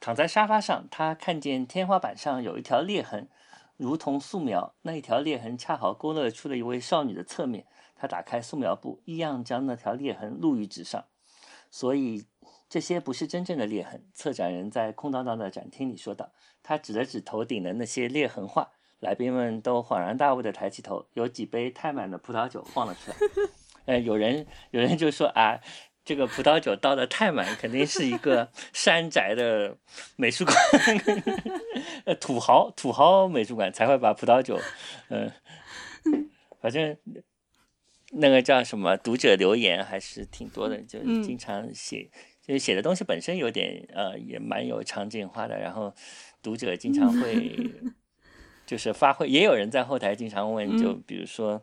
[0.00, 3.28] 躺在沙发上，他看见天花板上有一条裂痕，
[3.76, 4.74] 如同素描。
[4.82, 7.64] 那一条裂痕恰好勾勒出了一位少女的侧面。
[7.94, 11.04] 他打开素描簿，一样将那条裂痕录于纸上。
[11.70, 12.26] 所以
[12.68, 14.04] 这些不是真正的裂痕。
[14.12, 16.32] 策展人在空荡荡的展厅里说道。
[16.64, 18.72] 他指了指头顶的那些裂痕画。
[18.98, 21.06] 来宾们都恍然大悟的抬起头。
[21.12, 23.16] 有几杯太满的葡萄酒晃了出来。
[23.84, 25.60] 呃，有人有人就说啊。
[26.04, 29.76] 这个葡萄酒倒的太满，肯定是一个 山寨的
[30.16, 30.56] 美术馆，
[32.04, 34.58] 呃，土豪土豪美术馆才会把葡萄酒，
[35.10, 35.30] 嗯，
[36.60, 36.96] 反正
[38.12, 42.10] 那个叫什么读者留言还是挺多的，就经常写，
[42.44, 45.94] 就是写的东西本身有点呃，也蛮有场景化的，然后
[46.42, 47.70] 读者经常会
[48.66, 51.62] 就是发挥，也有人在后台经常问，就比如说。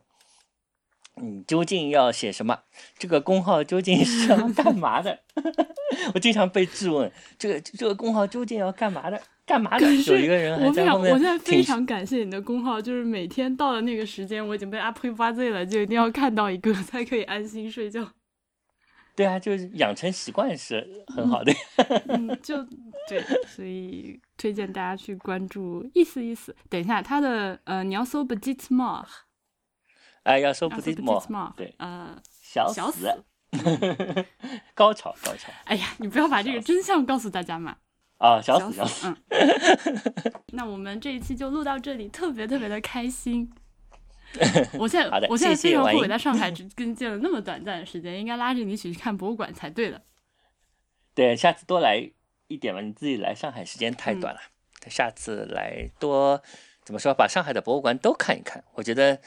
[1.16, 2.57] 你究竟要写什么？
[2.97, 5.20] 这个工号究竟是要 干嘛的？
[6.14, 9.22] 我经常被质问，这个这个工号究竟要干嘛的？
[9.45, 9.86] 干嘛的？
[9.91, 11.12] 有一个人还在后面。
[11.12, 18.07] 我现在非常感谢你的工号，就是每天到了那个时间，我已经被阿呸发醉了，就一定要看到一个 才可以安心睡觉。
[19.16, 21.51] 对啊，就是养成习惯是很好的。
[22.07, 22.64] 嗯，就
[23.10, 26.55] 对，所以推荐大家去关注意思意思。
[26.70, 29.03] 等一下，他的呃，你要搜 b e t more。
[30.24, 31.53] 哎，要说不低么？
[31.55, 33.07] 对，呃，小死，
[34.76, 35.51] 高潮，高潮。
[35.65, 37.78] 哎呀，你不要把这个真相告诉大家嘛。
[38.17, 39.07] 啊，小死，小死。
[39.07, 39.15] 嗯。
[40.53, 43.49] 那我们这一期就录到这里，特别特别的开心。
[44.78, 50.01] 我现在，我现在非常后悔在上海只跟见了那么短暂的时间，应该拉着你一起去看博物馆才对的。
[51.15, 52.11] 对，下次多来
[52.47, 54.41] 一点嘛，你自己来上海时间太短了，
[54.88, 56.43] 下次来多
[56.84, 59.20] 怎么说，把上海的博物馆都看一看，我觉得。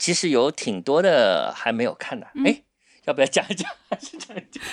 [0.00, 2.62] 其实有挺多的还没有看的，哎，
[3.04, 3.70] 要不要讲一讲？
[3.90, 4.64] 还是讲一讲？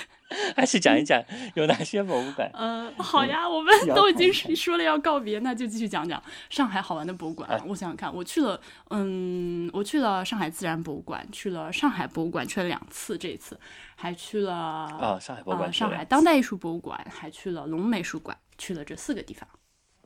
[0.56, 1.22] 还是讲一讲
[1.54, 2.50] 有哪些博物馆？
[2.54, 7.48] 嗯，好呀，我们都已经说了要告别，那就继续讲讲上海好玩的博物馆。
[7.66, 8.58] 我想想看，我去了，
[8.88, 13.60] 嗯，我去了上海自然博物馆，去了上海博物馆，去了两次，这一次
[13.96, 19.46] 还去了啊，上海博物馆，上海当代艺术博物馆，还去了龙美术馆，去了这四个地方。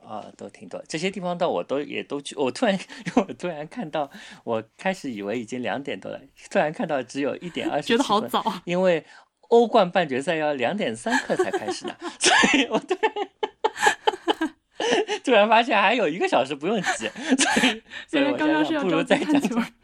[0.05, 2.35] 啊，都挺多，这些地方到我都也都去。
[2.35, 2.77] 我突然，
[3.15, 4.09] 我突然看到，
[4.43, 6.19] 我开始以为已经两点多了，
[6.51, 8.43] 突然看到只有一点二十，觉得好早。
[8.65, 9.03] 因为
[9.49, 13.11] 欧冠半决赛要两点三刻才开始呢， 所以我突然
[15.23, 19.41] 突然发现还有一个小时不用急， 所以所以我刚刚是不如再讲。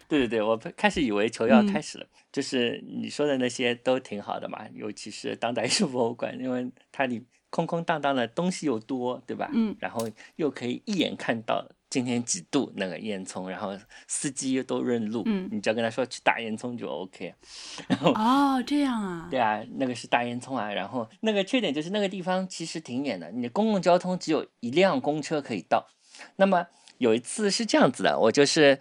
[0.08, 7.24] 对对对，我开始以为球要开始了，就是你说的那些都挺好的嘛，尤其是当代艺术博物馆，因为它里。
[7.50, 9.50] 空空荡荡的东西又多，对吧？
[9.54, 13.76] 嗯，然后又可以一眼看到今天几度那个烟囱，然后
[14.08, 17.34] 司机又都认路，嗯你只要跟他说去大烟囱就 OK。
[17.88, 25.88] 然后哦，这样啊， 对啊，那个是大烟囱啊，然后那个缺点就是那个地方其实挺远的，你的公共交通只有一辆公车可以到。
[26.36, 26.68] 那么
[27.00, 28.78] 有一次是这样子的，我就是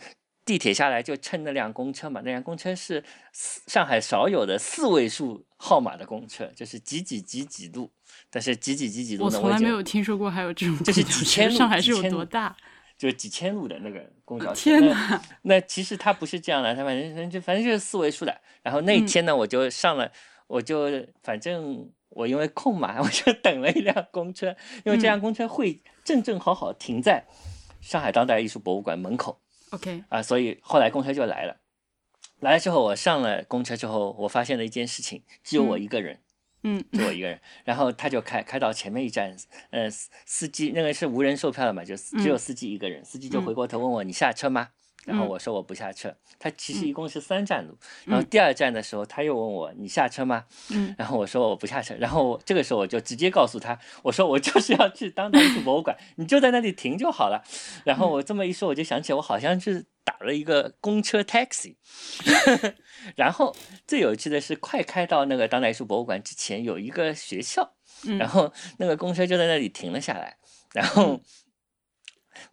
[0.49, 7.91] 地铁下来就乘那辆公车嘛，那辆公车是四上海少有的四位数号码的公车，就是几几几几路，
[8.31, 12.57] 但是几几几几路呢，我从来没有听说过还有这种这是几千路上海是有多大？
[12.97, 14.55] 就是几千路的那个公交车。
[14.55, 15.23] 天那哪！
[15.43, 18.41] 那其实它不是这样的，它反正反正就反正就是四位数的。
[18.63, 20.11] 然后那天呢，我就上了，
[20.47, 20.91] 我就
[21.23, 24.49] 反正我因为空嘛， 我就等了一辆公车，
[24.85, 27.25] 因为这嗯辆公车会正正好好停在
[27.83, 29.39] 上海当代艺术博物馆门口
[29.71, 31.57] OK，啊，所以后来公车就来了。
[32.41, 36.21] 来了之后，我上了公车之后，我发现了一件事情，只有我一个人。
[36.65, 39.35] 嗯就我一个人，然后他就开开到前面一站，
[39.71, 44.71] 呃，司司机那个是无人售票的嘛，就只有司机一个人，司机就回过头问我、你下车吗？
[45.09, 46.15] 然后我说我不下车。
[46.39, 50.45] 他其实一共是三站路，然后第二站的时候他又问我你下车吗？
[50.71, 57.43] 嗯，然后我说我不下车，然后这个时候我就直接告诉他，我说我就是要去当代艺术博物馆， 你就在那里停就好了。
[57.85, 61.77] 然后我这么一说，我就想起我好像是打了一个公车 taxi。
[63.17, 63.57] 然后
[63.87, 70.37] 最有趣的是，快开到那个当代艺术博物馆之前，有一个学校，嗯然后那个公车就在那里停了下来，
[70.73, 71.21] 然后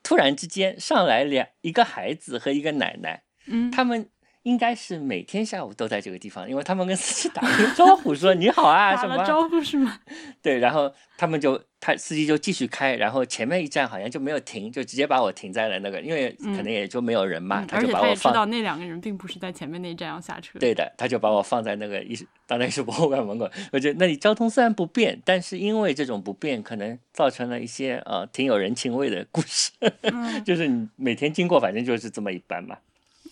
[0.04, 4.10] 突然之间上来两一个孩子和一个奶奶，嗯，他们
[4.46, 10.00] 应该是每天下午都在这个地方，因为他们跟司机打了个 招呼说你好啊什么，打了招呼是吗？
[10.40, 18.34] 对，然后他们就他司机就继续开，然后前面一站好像就没有停，就直接把我停在了那个，因为可能也就没有人嘛，嗯他而且他也知就把我放。
[18.34, 20.60] 道那两个人并不是在前面那一站要下车。
[20.60, 23.50] 对的，他就把我放在那个艺术当代艺术博物馆门口。
[23.72, 29.72] 我觉得那里交通虽然不便，但是因为这种不便，可能造成了一些呃挺有人情味的故事。
[30.02, 32.78] 嗯 就是你每天经过，反正就是这么一般嘛。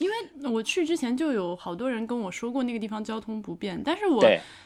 [0.04, 4.22] 因为我去之前就有好多人跟我说过那个地方交通不便，但是我，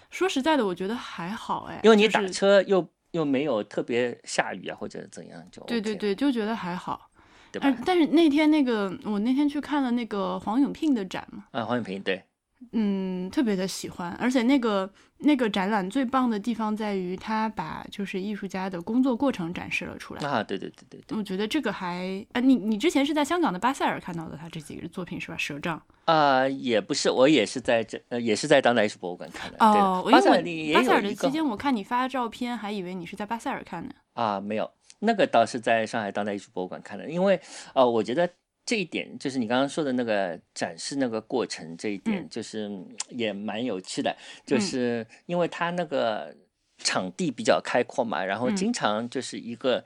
[0.10, 7.10] 说实在的，我觉得还好哎，因为你打就是车又又没有特别下雨啊或者怎样，就、OK、对对，对，就觉得还好。
[7.50, 7.84] 对吧但？
[7.86, 12.22] 但是那天那个我那天去看了那个黄永聘的展嘛，啊，黄永聘对，
[12.72, 14.90] 嗯，特别的喜欢，而且那个
[15.20, 20.28] 那个展览最棒的地方在于，他把就是艺术家的工作过程展示了出来。
[20.28, 25.38] 啊，对对对对对，我觉得这个还啊，你你之前是在香港的巴塞尔看到的他这几个作品是吧？
[25.38, 29.58] 蛇杖啊、也不是，我也是在这呃也是在当代艺术博物馆看的。
[29.60, 30.44] 哦，对巴塞尔
[30.74, 33.94] 巴塞尔的期间，我看你发照片，还以为你是在巴塞尔看的。
[34.14, 37.40] 啊，没有，那个倒是在上海当代艺术博物馆看的，因为
[37.74, 38.28] 呃，我觉得
[38.68, 44.16] 这一点就是你刚刚说的那个展示那个过程这一点，嗯就是嗯也蛮有趣的，
[44.46, 46.36] 就嗯是因为它那个
[46.78, 49.84] 场地比较开阔嘛，然后嗯经常就是一个。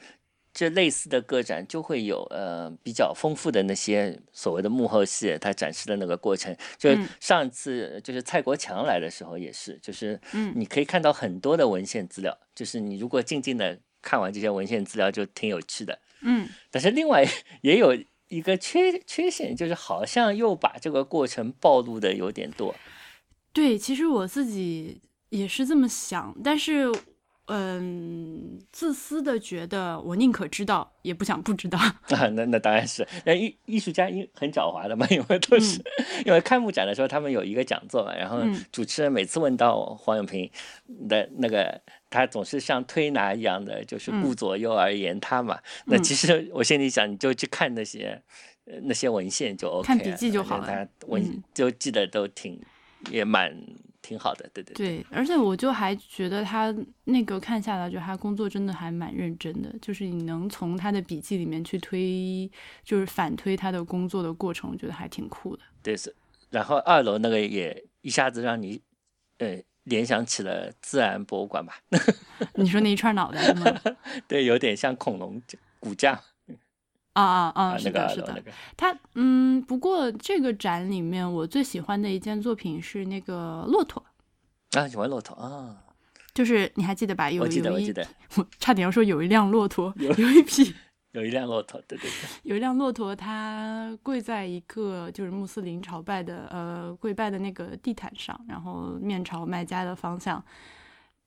[0.54, 6.54] 这类似的个展就会有呃比较丰富的那些所谓的幕后戏，它展示的那个过程。
[6.78, 15.98] 就嗯上次就是蔡国强来的时候也是，就是嗯你可以看到很多的文献资料，就是你如果静静的看完这些文献资料，就挺有趣的。
[16.20, 17.26] 嗯但是另外
[17.64, 17.98] 也有
[18.32, 22.74] 一个缺缺陷，就是好像又把这个过程暴露的有点多。
[23.52, 26.90] 对，其实我自己也是这么想，但是，
[27.48, 31.78] 嗯，自私的觉得我宁可知道，也不想不知道。
[32.08, 35.82] 啊，那那当然是，那艺艺术家因很狡猾的嘛，因为都是、
[36.26, 40.50] 因为开幕展的时候，他们有一个讲座嘛，然后嗯主持人每次问到黄永平
[41.10, 41.82] 的那个，
[42.12, 45.60] 他总是像推拿一样的，就是顾左右而言他嘛。
[45.86, 48.22] 那嗯其实我心里想，你就去看那些
[48.66, 52.62] 呃那些文献就 OK，看笔记就好了他文、嗯就记得都挺
[53.10, 53.56] 也蛮
[54.02, 54.98] 挺好的，对对对。
[54.98, 62.50] 对，而且我就还觉得他那个看下来，就他工作真的还蛮认真的，就是你能从他的笔记里面去推，
[62.84, 65.64] 就是反推他的工作的过程，我觉得还挺酷的。
[65.82, 66.14] 对是，
[66.50, 68.82] 然后二楼那个也一下子让你
[69.38, 71.80] 呃联想起了自然博物馆吧。
[72.56, 73.82] 你说那一串脑袋是吗？
[74.28, 75.42] 对，有点像恐龙
[75.80, 76.22] 骨架
[77.14, 77.64] 啊啊啊！
[77.72, 78.44] 啊，是的，是的
[78.78, 84.04] 他嗯，不过这个展里面我最喜欢的一件作品是那个骆驼，
[84.72, 85.84] 啊，喜欢骆驼啊，
[86.34, 87.30] 就是你还记得吧？
[87.30, 87.94] 有有一
[88.36, 90.74] 我差点要说有一辆骆驼，有有一匹
[91.14, 100.44] 有一辆骆驼，对对对，有一辆骆驼，它跪在一个就是穆斯林朝拜的呃跪拜的那个地毯上，然后面朝卖家的方向，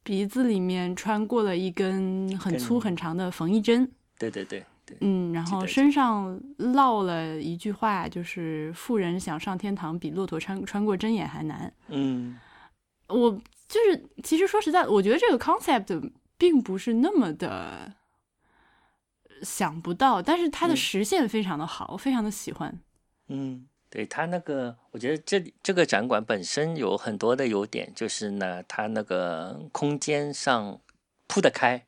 [0.03, 11.73] 鼻子里面穿过了一根很粗很长的缝衣针，对对对对，嗯，然后身上烙了一句话，就是“富人想上天堂，比骆驼穿穿过针眼还难”。
[11.89, 12.39] 嗯，
[13.09, 13.31] 我
[13.69, 17.93] 就是，其实说实在，我觉得这个 concept 并不是那么的
[19.45, 20.77] 想不到，但是它的嗯。
[20.77, 22.81] 实现非常的好，我非常的喜欢。
[23.29, 30.81] 嗯，对它那个，我觉得这里这个展馆本身有很多的优点，就是呢，它那个空间上
[31.27, 31.87] 铺得开，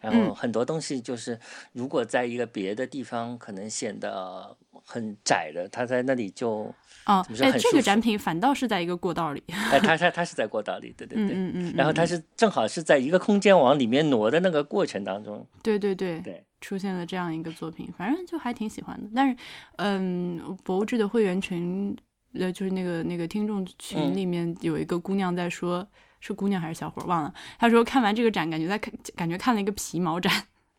[0.00, 0.34] 然后嗯。
[0.34, 1.38] 很多东西就是
[1.72, 6.74] 如果在一个别的地方可能显得很窄的，它在那里就，
[7.04, 9.42] 啊怎么，说哎，这个展品反倒是在一个过道里。
[9.48, 12.06] 哎，它它它是在过道里，对对对，嗯嗯嗯，然后它嗯。
[12.08, 16.20] 是正好是在一个空间往里面挪的那个过程当中，对对对。
[16.20, 19.06] 对，出现了这样一个作品，反正就还挺喜欢的。
[19.14, 19.36] 但是，
[19.76, 21.94] 嗯，博物志的会员群，
[22.32, 25.86] 呃，就是那个那个听众群嗯里面有一个姑娘在说，
[26.20, 27.34] 是姑娘还是小伙儿忘了。
[27.58, 30.32] 她说看完这个展，感觉在看，感觉看了一个皮毛展。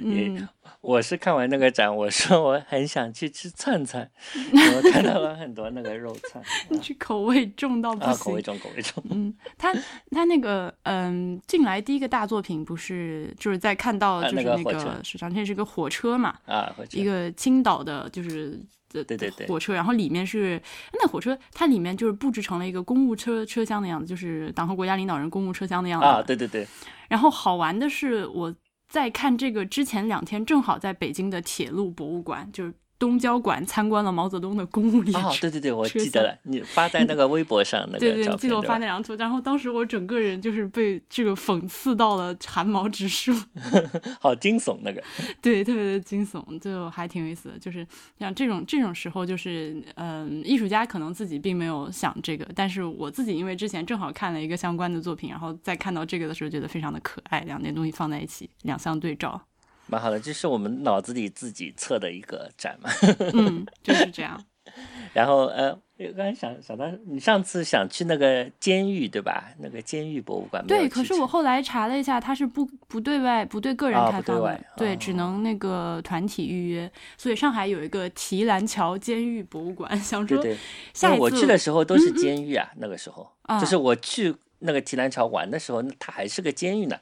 [0.00, 0.48] 嗯，
[0.80, 4.08] 我是看完那个展，我说我很想去吃串串，
[4.76, 6.42] 我看到了很多那个肉串
[6.80, 8.24] 这口味重到不啊，行。
[8.24, 9.02] 口味重，口味重。
[9.10, 9.72] 嗯，他
[10.10, 18.58] 他那个嗯，进来第一个大作品不是就是在看到啊就是那那个火车个市场，这是个火车嘛，啊，一个青岛的，就是
[18.90, 20.60] 的对对对火车，然后里面是
[20.92, 26.06] 那火车，它里面就是布置成了一个公务车车厢的样子，就是党和国家领导人公务车厢的样子。
[26.06, 26.66] 啊，对对对，
[27.08, 28.54] 然后好玩的是，我
[28.88, 35.20] 在看这个之前两天，正好在北京的铁路博物馆，就是东交馆参观了毛泽东的公务列车。
[35.20, 38.62] 哦，对对对，我记得了，你发在那个微博上那对对，记得我？
[38.62, 43.32] 发那张图，然后当时我整个人就是被这个讽刺到了汗毛直竖，
[44.20, 45.02] 好惊悚那个，
[45.40, 47.58] 对，特别的惊悚，就还挺有意思的。
[47.58, 47.86] 就是
[48.18, 59.40] 像这种这种时候，就是嗯，艺术家可能自己并没有想这个，但是我自己因为之前正好看了一个相关的作品，然后再看到这个的时候，觉得非常的可爱，两件东西放在一起，两相对照，
[59.88, 62.90] 蛮好的，这是我们脑子里自己测的一个展嘛。
[63.34, 64.42] 嗯，就是这样。
[65.14, 65.72] 然后呃，
[66.14, 69.50] 刚才想想到，你上次想去那个监狱对吧？
[69.58, 76.90] 那个监狱博物馆对，可是我后来查了一下，它是不不对外、不对个人啊开放对对，哦只能那个团体预约。
[77.16, 80.58] 所以上海有一个提篮桥监狱博物馆， 想说对对，
[80.92, 86.96] 下一次我去的时候都是监狱啊，那个时候啊就是我去那个提篮桥玩的时候，那它还是个监狱呢，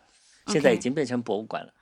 [0.47, 1.73] 现在已经变成博物馆了。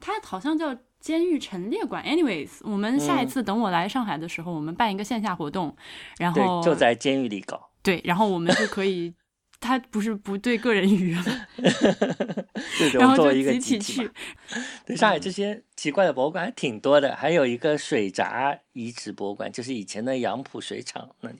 [0.00, 2.04] 它好像叫监狱陈列馆。
[2.04, 5.76] Anyways，我们下一嗯次等我来上海的时候，我们办一个线下活动，
[6.18, 7.70] 然对后，就在监狱里搞。
[7.82, 9.14] 对，然后我们就可以。
[9.60, 11.24] 它不是不对个人预约吗？
[11.56, 14.10] 对 对，然后就集体去。
[14.84, 21.38] 对，上海这些奇怪的博物馆还挺多的，还有一个水闸遗址博物馆，就是以前的杨浦水厂那里。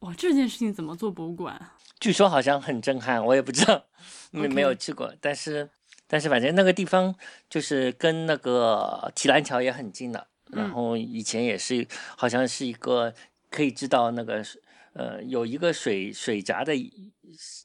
[0.00, 1.74] 哇，这件事情怎么做博物馆啊？
[1.98, 3.84] 据说好像很震撼，我也不知道，
[4.30, 5.70] 没没有去过，但是
[6.12, 7.14] 但是反正那个地方
[7.48, 11.88] 就是跟那个提篮桥也很近的，然嗯后以前也是
[12.18, 13.14] 好像是一个
[13.48, 14.44] 可以知道那个
[14.92, 17.10] 呃有一个水水闸的遗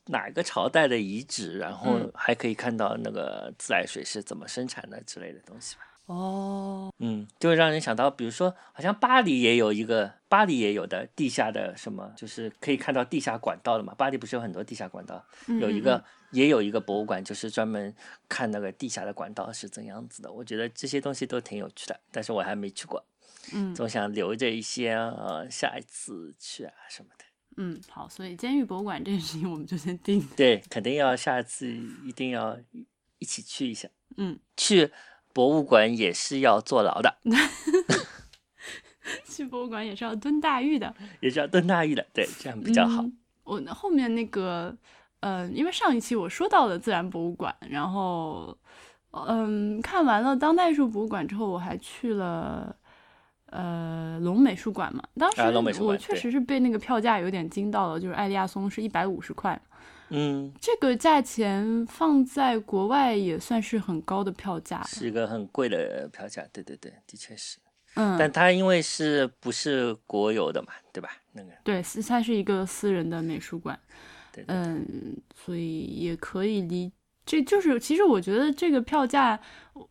[0.06, 5.82] 哪个朝代的遗址，然后嗯还可以看到那个自来水是怎么生产的之类的东西吧。
[6.08, 13.94] 哦，嗯，就会让人想到，比如说，好像巴黎也有一个，巴黎也有的地下的什么，就是可以看到地下管道的嘛。
[13.96, 17.94] 巴黎不是有很多地下管道，有一嗯个也有一个博物馆，就是专门
[18.30, 20.32] 看那个地下的管道是怎样子的。
[20.32, 23.06] 我觉得这些东西都挺有趣的，但是我还没去过，
[23.54, 27.26] 嗯总想留着一些呃下一次去啊什么的。
[27.58, 30.26] 嗯，好，所以监狱博物馆这件事情我们就先定。
[30.38, 31.68] 对，肯定要下次
[32.06, 32.86] 一定要一
[33.18, 33.90] 一起去一下。
[34.16, 34.92] 嗯，去
[35.38, 37.16] 博物馆也是要坐牢的，
[39.30, 43.04] 去博物馆也是要蹲大狱的，也是要蹲大狱的，对，这样比较好。
[43.04, 44.76] 嗯我后面那个，
[45.20, 48.58] 呃，因为上一期我说到了自然博物馆，然后，
[49.12, 52.76] 嗯，看完了当代艺术博物馆之后，我还去了。
[53.50, 55.42] 呃，龙美术馆嘛，当时
[55.82, 59.58] 我确实是被那个票价有点惊到了，就是艾利亚松是一百五十块，
[60.10, 64.82] 嗯，这个价钱放在国外也算是很高的票价。
[64.84, 67.58] 是一个很贵的票价，对对对，的确是。
[67.96, 71.10] 嗯，但它因为是不是国有的嘛，对吧？
[71.34, 71.50] 那个。
[71.64, 73.78] 对，是它是一个私人的美术馆，
[74.32, 76.92] 对对嗯，所以也可以理，
[77.26, 79.40] 这就是其实我觉得这个票价，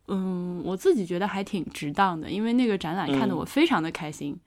[0.07, 3.37] 嗯，我自己觉得还挺值当的，因为那个展览看得嗯。
[3.37, 4.39] 我非常的开心，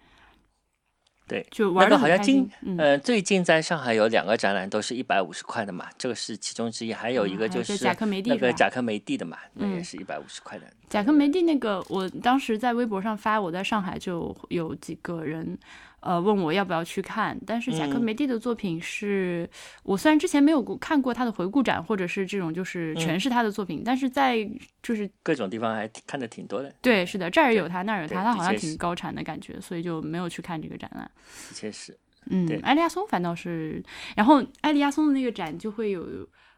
[1.30, 1.46] 对。
[1.50, 10.64] 就玩的那个好像今嗯，呃，最近在上海有两个展览都是一百五十块的嘛，这个是其中之一，还有一个就是贾科梅蒂那个贾科梅蒂的嘛，那也嗯是一百五十块的。
[10.88, 15.56] 贾科梅蒂那个，我当时在微博上发，我在上海就有几个人，
[16.00, 17.38] 呃，问我要不要去看。
[17.46, 19.48] 但是贾科嗯梅蒂的作品是、
[19.82, 24.38] 我虽然之前没有过看过他的回顾展，或者是这种就是嗯全是他的作品，但是在
[24.82, 31.10] 就是各种地方还挺看的挺多的，对，是的，这儿有他，那儿有他，他好像挺高产的感觉，所以就没有去看这个展览。
[31.48, 31.96] 的确是。
[32.30, 33.82] 嗯对，艾利亚松反倒是，
[34.14, 36.06] 然后埃利亚松的那个展就会有。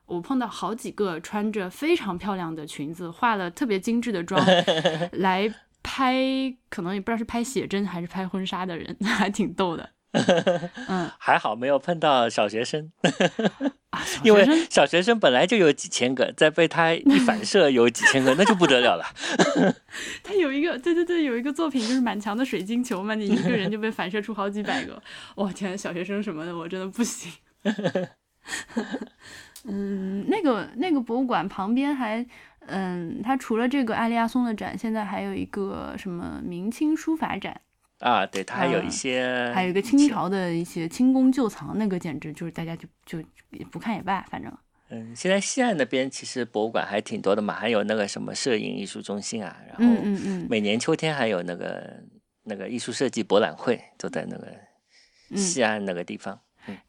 [0.04, 4.44] 我碰到好几个穿着非常漂亮的裙子，化了特别精致的妆
[5.12, 5.50] 来
[5.94, 6.16] 拍，
[6.70, 9.90] 可能也不知道是拍写真还是拍婚纱的人， 还挺逗的。
[10.88, 12.90] 嗯，还好没有碰到 小学生，
[14.22, 19.04] 因为小学生本来就有几千个，再被他一反射有几千个，那就不得了了。
[20.22, 25.02] 他有一个，对对对，有一个作品就是满墙的水晶球嘛，你一个人就被反射出好几百个。
[25.36, 27.30] 哇天，小学生什么的，我真的不行。
[29.64, 32.26] 嗯，那个那个博物馆旁边还，
[32.66, 37.60] 嗯，它除了这个艾利亚松的展，现在还有一个什么明清书法展，
[37.98, 43.18] 啊，对，他还有一嗯些，还有一个清朝的一些清宫旧藏，那个简直就是大家就就
[43.50, 44.52] 也不看也罢，反正。
[44.90, 52.02] 嗯，现在西岸那边其实博物馆还挺多的嘛，还有那个什么摄影艺术中心啊，然嗯后每年秋天还有那个
[52.44, 54.46] 那个艺术设计博览会，都在那个
[55.30, 55.36] 嗯。
[55.36, 56.38] 西岸那个地方。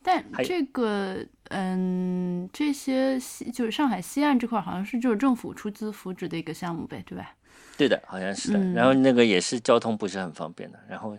[0.02, 7.36] 但这个，嗯，这些西就是上海西岸这块，好像是就是政府出资扶持的一个项目呗，对吧？
[7.78, 8.60] 对的，好像是的。
[8.60, 11.18] 嗯然后那个也是交通不是很方便的，然后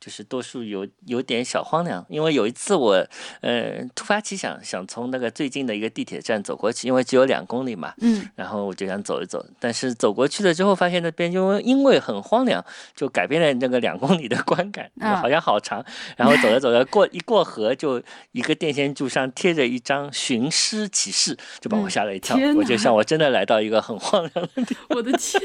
[0.00, 3.06] 就是多数有有点小荒凉，因为有一次我
[3.42, 12.64] 呃突发奇想，想从那个最近的一个地铁站走过去，因为只有两公里嘛，嗯，然后我就想走一走，但是走过去了之后，发现那边因为因为很荒凉，
[12.96, 15.84] 就改变了那个两公里的观感， 啊好像好长。
[16.16, 18.02] 然后走着走着过一过河，就
[18.32, 22.36] 一个电线柱上贴着一张寻尸启事，就把我嗯吓了一跳。
[22.56, 24.86] 我就想，我真的来到一个很荒凉的地方。
[24.90, 25.42] 我的天！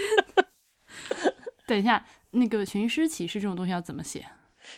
[1.68, 4.26] 等一下，那个寻尸启事这种东西要怎么写？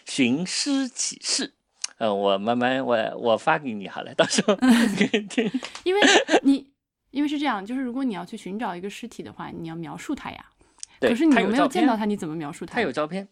[0.05, 1.53] 寻尸启事。
[1.97, 5.51] 呃，我慢慢我我发给你好了，到时候给你听。
[5.83, 6.01] 因为
[6.43, 6.71] 你，
[7.09, 10.45] 因为是这样，就是如果你要去寻找一个尸体的话，你要描述它呀。
[10.99, 12.05] 对，可是你有没有见到它？
[12.05, 12.75] 你怎么描述它？
[12.75, 13.27] 他有照片，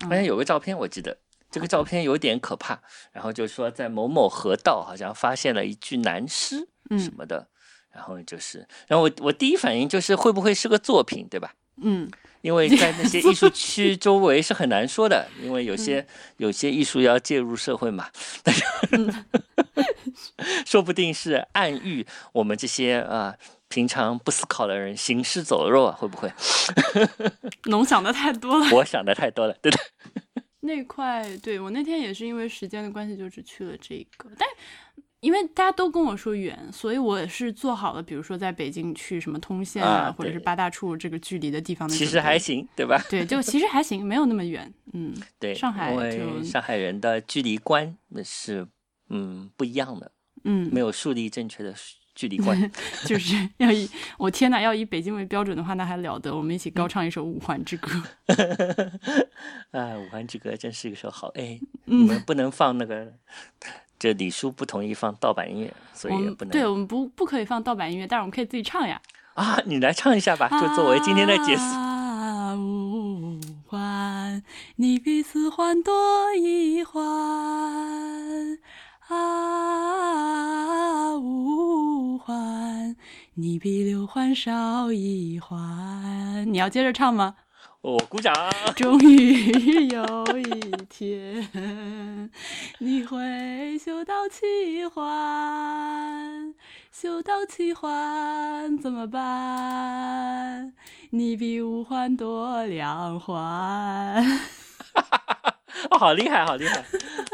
[0.00, 1.18] 嗯好像有个照片，我记得
[1.50, 2.80] 这个照片有点可怕。
[3.12, 6.58] 然后就说在某某河道好像发现了一具男尸
[6.90, 7.48] 什嗯么的，
[7.90, 11.52] 然后就是，然后我我第一反应就是会不会是个作品，对吧？
[11.82, 12.08] 嗯
[12.42, 16.06] 因为在那些 艺术区周围是很难说的，因为有嗯些、
[16.38, 18.08] 有些艺术要介入社会嘛，
[18.42, 19.24] 但是、嗯
[20.66, 23.34] 说不定是暗喻我们这些啊、
[23.68, 26.32] 平常不思考的人行尸走肉啊，会不会？
[27.70, 28.70] 侬想的太多了。
[28.72, 29.78] 我想的太多了，对的。
[30.60, 34.30] 那块，对我那天也是因为时间的关系，就只去了这个。
[34.38, 34.48] 但
[35.20, 42.98] 因为大家都跟我说远，所以我是做好了，比如说在北京去什么通县啊或者是八大处这个距离的地方的其实还行，对吧？
[43.10, 44.72] 对，就其实还行，没有那么远。
[44.92, 48.66] 嗯， 对，上海就上海人的距离观那是
[49.10, 50.10] 嗯不一样的，
[50.44, 51.74] 嗯，没有树立正确的
[52.14, 52.70] 距离观。
[53.04, 56.34] 就是要以我天哪，要以北京为标准的话，那还了得！
[56.34, 57.90] 我们一起高唱一首《五环之歌》。
[59.72, 63.12] 啊，五环之歌真是一首好哎，嗯你们不能放那个，
[64.00, 66.50] 这李叔不同意放盗版音乐，所以也不能。
[66.50, 68.98] 对我们不不可以放盗版音乐，但是我们可以自己唱呀。
[69.34, 71.62] 啊，你来唱一下吧，就作为今天的结束。
[71.62, 74.42] 啊，五环，
[74.76, 78.58] 你比四环多一环。
[79.08, 79.18] 啊，
[81.18, 82.96] 五环，
[83.34, 86.50] 你比六环少一环。
[86.50, 87.34] 你要接着唱吗？
[87.82, 88.34] 我鼓掌。
[88.76, 92.30] 终于有一天，
[92.78, 96.54] 你会修到七环，
[96.92, 100.74] 修到七环怎么办？
[101.10, 104.22] 你比五环多两环。
[105.90, 106.84] 哦，好厉害，好厉害，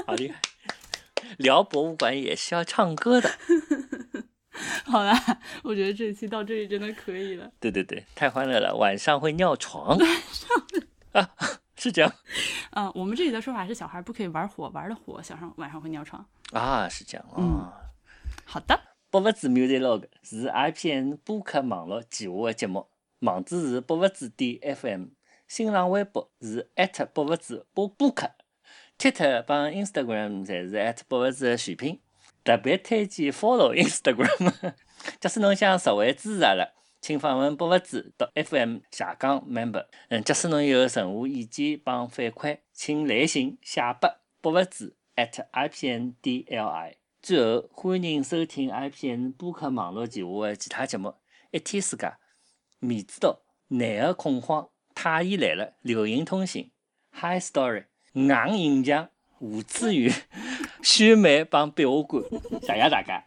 [0.06, 0.40] 好厉害！
[1.39, 3.31] 聊博物馆也是要唱歌的。
[4.86, 5.14] 好啦，
[5.62, 7.50] 我觉得这期到这里真的可以了。
[7.60, 9.98] 对对对，太欢乐了，晚上会尿床。
[11.12, 11.30] 啊，
[11.76, 12.12] 是这样
[12.72, 16.24] 嗯、我们这里的说法是小孩不可以玩火，玩了火，小上晚上会尿床。
[16.52, 17.72] 啊，是这样啊。
[18.44, 18.78] 好的，
[19.10, 22.86] 博物志 Music Log 是 IPN 播客网络旗下的节目，
[23.20, 25.06] 网址是博物志点 FM，
[25.48, 26.70] 新浪微博是
[27.12, 28.30] 博物志播播客
[28.98, 32.00] ，Twitter 帮 Instagram 侪是博物志的全拼。
[32.47, 34.73] 特别推荐 follow Instagram。
[35.18, 36.68] 假使侬想实惠支持阿拉，
[37.01, 39.86] 请访问博物志到 FM 下岗 member。
[40.10, 44.09] 嗯，假使侬有任何意见帮反馈，请来信写拨
[44.40, 46.97] 博物志 at i p n d l i。
[47.20, 51.09] 最后，欢迎收听 IPN 播客网络旗下的其他节目，
[51.51, 52.06] 《一天世界》、
[52.78, 53.31] 《面子刀》、
[53.77, 54.62] 《男儿恐慌》、
[54.94, 56.70] 《太医来了》、《流行通信》、
[57.20, 57.86] 《High Story》、
[58.48, 59.06] 《硬影像》、
[59.40, 60.09] 吴子瑜、
[60.86, 62.22] 选美帮壁画馆，
[62.60, 63.20] 谢谢大家。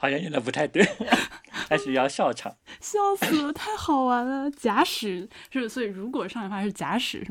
[0.00, 0.82] 好像有点不太对，
[1.52, 2.56] 还是要笑场。
[2.80, 4.50] 笑死了，太好玩了！
[4.50, 7.22] 假使是，所以如果上海话是假使，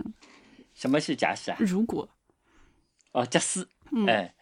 [0.76, 1.58] 什么是假使啊？
[1.60, 2.08] 如果
[3.14, 4.36] 哦，假使，嗯哎，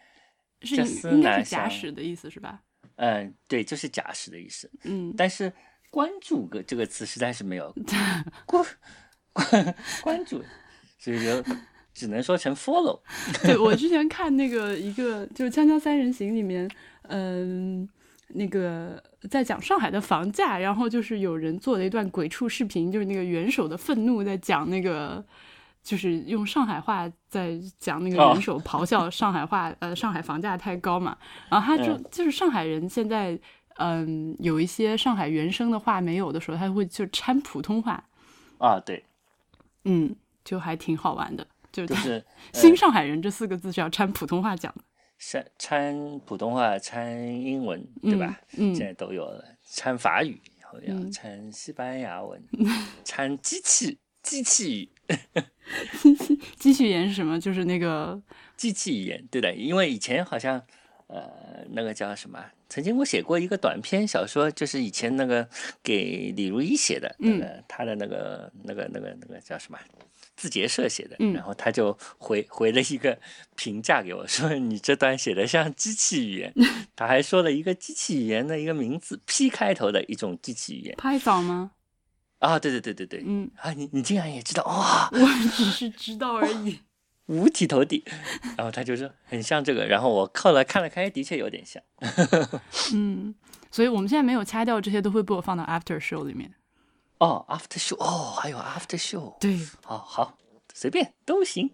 [0.60, 0.76] 是
[1.10, 2.60] 应该是假使的意思是吧？
[2.96, 4.70] 嗯，对，就是假使的意思。
[4.84, 5.50] 嗯，但是
[5.90, 7.74] 关注个这个词实在是没有
[8.44, 8.62] 关
[9.32, 10.44] 关关注，
[11.02, 11.42] 所以就
[11.92, 13.00] 只能说成 follow。
[13.42, 16.70] 对我之前看那个一个就是《锵锵三人行》里面，
[17.08, 17.88] 嗯，
[18.28, 25.24] 那个在讲上海的房价，然后就是有人做了一段鬼畜视频，就是那个元首的愤怒在讲那个。
[25.84, 31.18] 就是用上海话在讲那个哦元首咆哮上海话，呃，上海房价太高嘛，
[31.48, 33.36] 然后他就、嗯就是上海人现在，
[33.78, 38.00] 嗯，有一些上海原声的话没有的时候，他会就掺普通话，
[38.58, 39.04] 啊，对，
[39.82, 44.82] 嗯，就还挺好玩的，就是就是新上海人这四个字是要掺普通话讲的，
[45.18, 48.40] 掺掺普通话、掺英文，对吧？
[48.56, 52.42] 嗯现在都有了，掺法语，以后要嗯掺西班牙文，
[53.04, 54.88] 掺机器机器语。
[56.56, 57.38] 机器语言是什么？
[57.38, 58.20] 就是那个，
[58.56, 60.60] 机器语言，对的，因为以前好像，
[61.08, 61.28] 呃，
[61.70, 62.42] 那个叫什么？
[62.68, 65.46] 曾经我写过一个短篇小说，就是以前那个
[65.82, 69.78] 给李如一写的，那个、他的那个那个那个那个叫什么？
[70.36, 73.18] 字节社写的，嗯然后他就回回了一个
[73.56, 76.54] 评价给我，说你这段写的像机器语言，
[76.96, 81.72] 他还说了一个机器语言的一个名字，P 开头的一种机器语言 Python 吗？
[82.38, 85.18] 啊，对对对对对，嗯，啊，你你竟然也知道哇，我
[85.54, 86.80] 只是知道而已。
[87.26, 88.04] 五体投地，
[88.58, 91.80] 然后他就说很像这个，然后我靠了看了看，的确有点像。
[92.92, 93.32] 嗯，
[93.70, 96.52] 所以我们现在没有掐掉这些，都会被我放到 After Show 里面。
[97.22, 100.34] 哦，after show，哦，还有 after show，对，好好，
[100.74, 101.70] 随便都行。